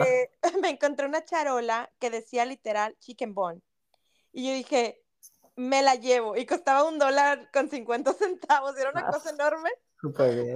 [0.05, 0.29] eh,
[0.61, 3.61] me encontré una charola que decía literal chicken bone.
[4.31, 5.03] Y yo dije,
[5.55, 6.37] me la llevo.
[6.37, 8.77] Y costaba un dólar con 50 centavos.
[8.77, 9.71] Era una cosa enorme.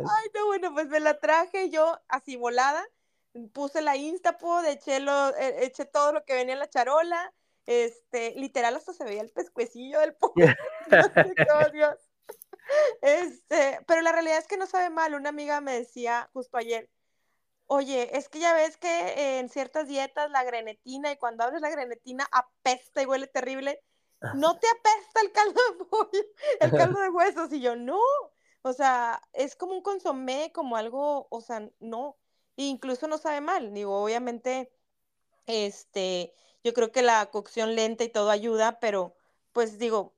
[0.09, 2.85] Ay, no, bueno, pues me la traje yo así volada.
[3.53, 7.33] Puse la Instapod, eché, lo, e, eché todo lo que venía en la charola.
[7.65, 10.33] Este, literal, hasta se veía el pescuecillo del pollo.
[13.01, 15.13] Este, pero la realidad es que no sabe mal.
[15.13, 16.89] Una amiga me decía justo ayer,
[17.67, 21.69] oye, es que ya ves que en ciertas dietas la grenetina y cuando abres la
[21.69, 23.83] grenetina apesta y huele terrible.
[24.35, 26.23] No te apesta el caldo de pollo,
[26.59, 27.51] el caldo de huesos.
[27.53, 27.99] Y yo, no,
[28.63, 32.17] o sea, es como un consomé, como algo, o sea, no,
[32.55, 34.71] incluso no sabe mal, digo, obviamente,
[35.47, 36.33] este,
[36.63, 39.15] yo creo que la cocción lenta y todo ayuda, pero
[39.53, 40.13] pues digo,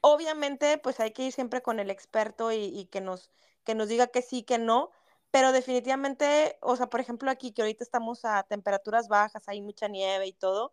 [0.00, 3.30] obviamente, pues hay que ir siempre con el experto y, que nos,
[3.64, 4.90] que nos diga que sí, que no,
[5.30, 9.88] pero definitivamente, o sea, por ejemplo, aquí que ahorita estamos a temperaturas bajas, hay mucha
[9.88, 10.72] nieve y todo,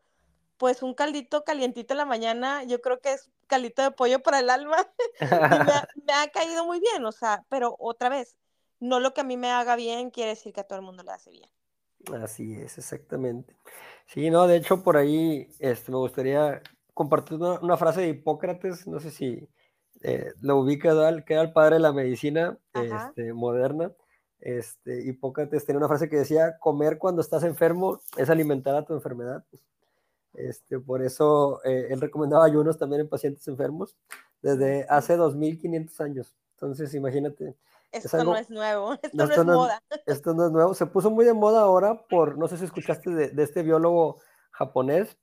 [0.58, 4.39] pues un caldito calientito en la mañana, yo creo que es caldito de pollo para
[4.39, 4.78] el alma
[5.95, 8.36] y me ha, caído muy bien, o sea, pero otra vez,
[8.80, 11.03] no lo que a mí me haga bien quiere decir que a todo el mundo
[11.03, 11.49] le hace bien.
[12.22, 13.56] Así es, exactamente.
[14.08, 16.62] Sí, no, de hecho por ahí este, me gustaría
[16.93, 19.49] compartir una, frase de Hipócrates, no sé si
[20.01, 20.89] eh, lo ubica,
[21.26, 23.91] que era el padre de la medicina este, moderna.
[24.39, 28.93] Este, Hipócrates tenía una frase que decía, comer cuando estás enfermo es alimentar a tu
[28.93, 29.43] enfermedad.
[30.38, 33.95] Este, por eso eh, él recomendaba ayunos también en pacientes enfermos
[34.41, 36.36] desde hace 2500 años.
[36.53, 37.55] Entonces, imagínate.
[37.91, 39.83] Esto no es nuevo, esto no, es moda.
[40.05, 40.73] esto no es nuevo.
[40.73, 44.19] Se puso muy de moda ahora por, no sé si escuchaste de, este biólogo
[44.51, 45.17] japonés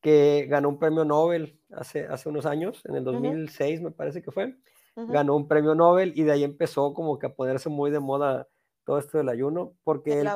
[0.00, 4.30] que ganó un premio Nobel hace, hace unos años, en el 2006 me parece que
[4.30, 4.56] fue.
[4.96, 8.46] Ganó un premio Nobel y de ahí empezó como que a ponerse muy de moda
[8.84, 10.28] todo esto del ayuno, porque él,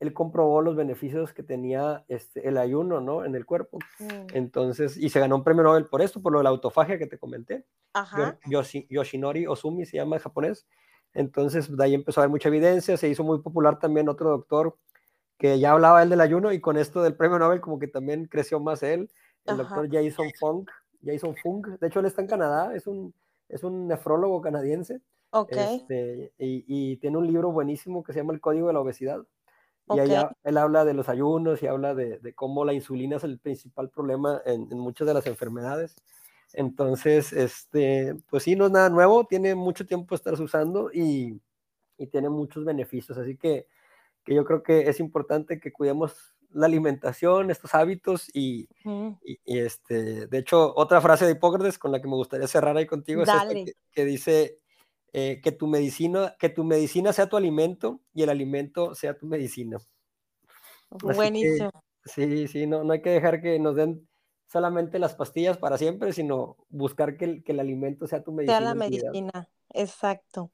[0.00, 3.24] él comprobó los beneficios que tenía este, el ayuno, ¿no?
[3.24, 3.78] En el cuerpo.
[3.98, 4.26] Mm.
[4.34, 7.06] Entonces, y se ganó un premio Nobel por esto, por lo de la autofagia que
[7.06, 7.64] te comenté.
[7.92, 8.38] Ajá.
[8.90, 10.66] Yoshinori Ozumi se llama en japonés.
[11.12, 14.76] Entonces, de ahí empezó a haber mucha evidencia, se hizo muy popular también otro doctor
[15.38, 18.26] que ya hablaba él del ayuno y con esto del premio Nobel como que también
[18.26, 19.10] creció más él,
[19.44, 20.66] el doctor Jason Fung,
[21.04, 23.14] Jason Fung, de hecho él está en Canadá, es un,
[23.48, 25.00] es un nefrólogo canadiense.
[25.30, 25.52] Ok.
[25.52, 29.24] Este, y, tiene un libro buenísimo que se llama El Código de la Obesidad.
[29.88, 33.24] Y allá él habla de los ayunos y habla de, de, cómo la insulina es
[33.24, 35.94] el principal problema en, en, muchas de las enfermedades.
[36.54, 41.40] Entonces, este, pues sí, no es nada nuevo, tiene mucho tiempo estarse usando y,
[41.98, 43.18] y tiene muchos beneficios.
[43.18, 43.66] Así que,
[44.24, 48.68] que, yo creo que es importante que cuidemos la alimentación, estos hábitos y,
[49.24, 52.86] y, este, de hecho, otra frase de Hipócrates con la que me gustaría cerrar ahí
[52.86, 53.48] contigo es esta
[53.90, 54.60] que, dice
[55.16, 59.26] eh, que, tu medicina, que tu medicina sea tu alimento y el alimento sea tu
[59.26, 59.78] medicina.
[60.90, 61.70] Buenísimo.
[62.04, 64.08] sí, sí, no, no hay que dejar que nos den
[64.48, 68.58] solamente las pastillas para siempre, sino buscar que el, que el alimento sea tu medicina.
[68.58, 70.50] Sea la medicina, exacto.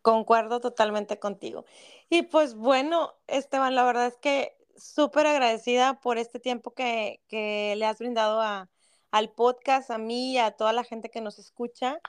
[0.00, 1.64] Concuerdo totalmente contigo.
[2.08, 7.74] Y pues bueno, Esteban, la verdad es que súper agradecida por este tiempo que, que
[7.76, 8.70] le has brindado a,
[9.10, 12.00] al podcast, a mí y a toda la gente que nos escucha.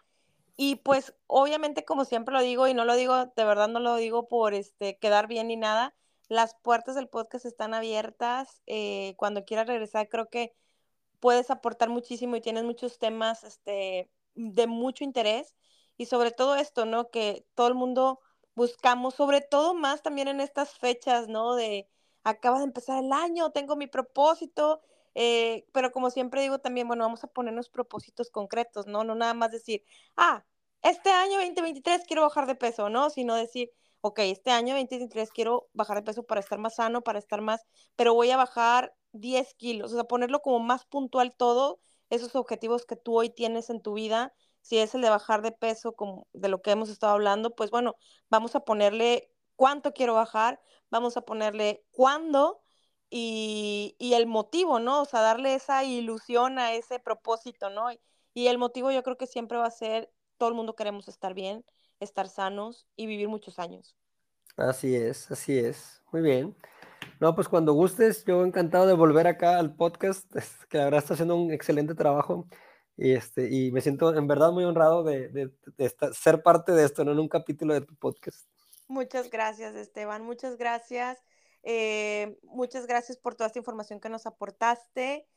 [0.58, 3.95] Y pues obviamente, como siempre lo digo, y no lo digo, de verdad no lo
[3.95, 5.95] digo por este, quedar bien ni nada,
[6.28, 8.62] las puertas del podcast están abiertas.
[8.66, 10.55] Eh, cuando quieras regresar, creo que
[11.20, 15.55] puedes aportar muchísimo y tienes muchos temas este, de mucho interés
[15.97, 17.10] y sobre todo esto, ¿no?
[17.10, 18.20] Que todo el mundo
[18.55, 21.55] buscamos, sobre todo más también en estas fechas, ¿no?
[21.55, 21.88] De
[22.24, 24.82] acaba de empezar el año, tengo mi propósito,
[25.20, 29.03] eh, pero como siempre digo también, bueno, vamos a ponernos propósitos concretos, ¿no?
[29.03, 29.84] No nada más decir,
[30.15, 30.45] ah,
[30.84, 33.09] este año 2023 quiero bajar de peso, ¿no?
[33.09, 37.18] Sino decir, ok, este año 2023 quiero bajar de peso para estar más sano, para
[37.18, 37.65] estar más,
[37.95, 41.80] pero voy a bajar 10 kilos, o sea, ponerlo como más puntual todo,
[42.11, 45.51] esos objetivos que tú hoy tienes en tu vida, si es el de bajar de
[45.51, 47.95] peso, como de lo que hemos estado hablando, pues bueno,
[48.30, 50.61] vamos a ponerle cuánto quiero bajar,
[50.91, 52.61] vamos a ponerle cuándo
[53.10, 55.01] y, y el motivo, ¿no?
[55.01, 57.91] O sea, darle esa ilusión a ese propósito, ¿no?
[57.91, 57.99] Y,
[58.34, 61.34] y el motivo yo creo que siempre va a ser, todo el mundo queremos estar
[61.34, 61.66] bien,
[61.99, 63.95] estar sanos y vivir muchos años.
[64.55, 66.01] Así es, así es.
[66.12, 66.55] Muy bien.
[67.20, 70.32] No, pues cuando gustes, yo encantado de volver acá al podcast,
[70.70, 72.47] que la verdad está haciendo un excelente trabajo
[72.95, 75.51] y, este, y me siento en verdad muy honrado de, de,
[76.14, 77.12] ser parte de esto, ¿no?
[77.12, 78.47] en un capítulo de tu podcast.
[78.88, 81.20] Muchas gracias, Esteban, muchas gracias.
[81.70, 85.28] Eh, muchas gracias por toda esta información que nos aportaste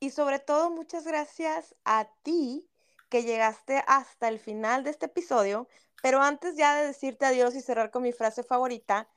[0.00, 2.68] y sobre todo muchas gracias a ti
[3.08, 5.68] que llegaste hasta el final de este episodio.
[6.02, 9.08] Pero antes ya de decirte adiós y cerrar con mi frase favorita,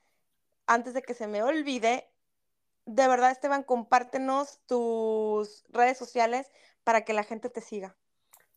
[0.68, 2.08] antes de que se me olvide,
[2.86, 6.52] de verdad, Esteban, compártenos tus redes sociales
[6.84, 7.96] para que la gente te siga.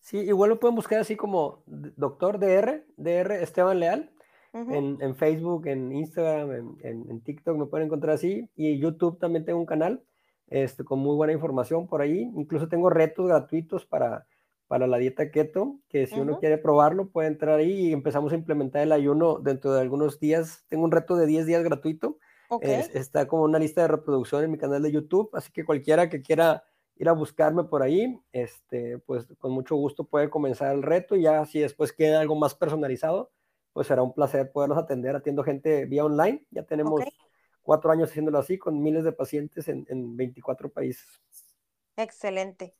[0.00, 4.13] Sí, igual lo pueden buscar así como Doctor DR, DR Esteban Leal,
[4.54, 8.48] en, Facebook, en Instagram, en, en, TikTok me pueden encontrar así.
[8.54, 10.02] Y YouTube también tengo un canal
[10.48, 12.30] este, con muy buena información por ahí.
[12.36, 14.26] Incluso tengo retos gratuitos para,
[14.68, 18.36] para la dieta keto, que si uno quiere probarlo puede entrar ahí y empezamos a
[18.36, 20.64] implementar el ayuno dentro de algunos días.
[20.68, 22.18] Tengo un reto de 10 días gratuito.
[22.60, 26.22] está como una lista de reproducción en mi canal de YouTube, así que cualquiera que
[26.22, 26.62] quiera
[26.96, 31.22] ir a buscarme por ahí, este, pues con mucho gusto puede comenzar el reto y
[31.22, 33.32] ya si después queda algo más personalizado,
[33.74, 35.14] pues será un placer poderlos atender.
[35.14, 37.02] Atiendo gente vía online, ya tenemos
[37.62, 41.04] cuatro años haciéndolo así con miles de pacientes en, en 24 países.
[41.96, 42.74] Excelente.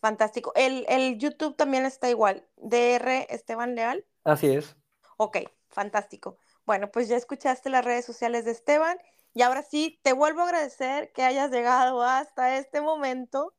[0.00, 0.52] Fantástico.
[0.56, 2.48] El, el YouTube también está igual.
[2.56, 4.04] DR Esteban Leal.
[4.24, 4.74] Así es.
[5.18, 5.38] Ok,
[5.68, 6.38] fantástico.
[6.64, 8.98] Bueno, pues ya escuchaste las redes sociales de Esteban
[9.34, 13.52] y ahora sí, te vuelvo a agradecer que hayas llegado hasta este momento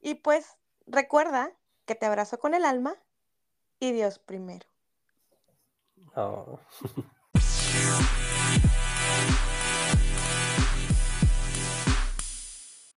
[0.00, 0.56] y pues
[0.86, 1.52] recuerda
[1.84, 2.96] que te abrazo con el alma
[3.78, 4.66] y Dios primero.
[6.16, 6.58] Oh.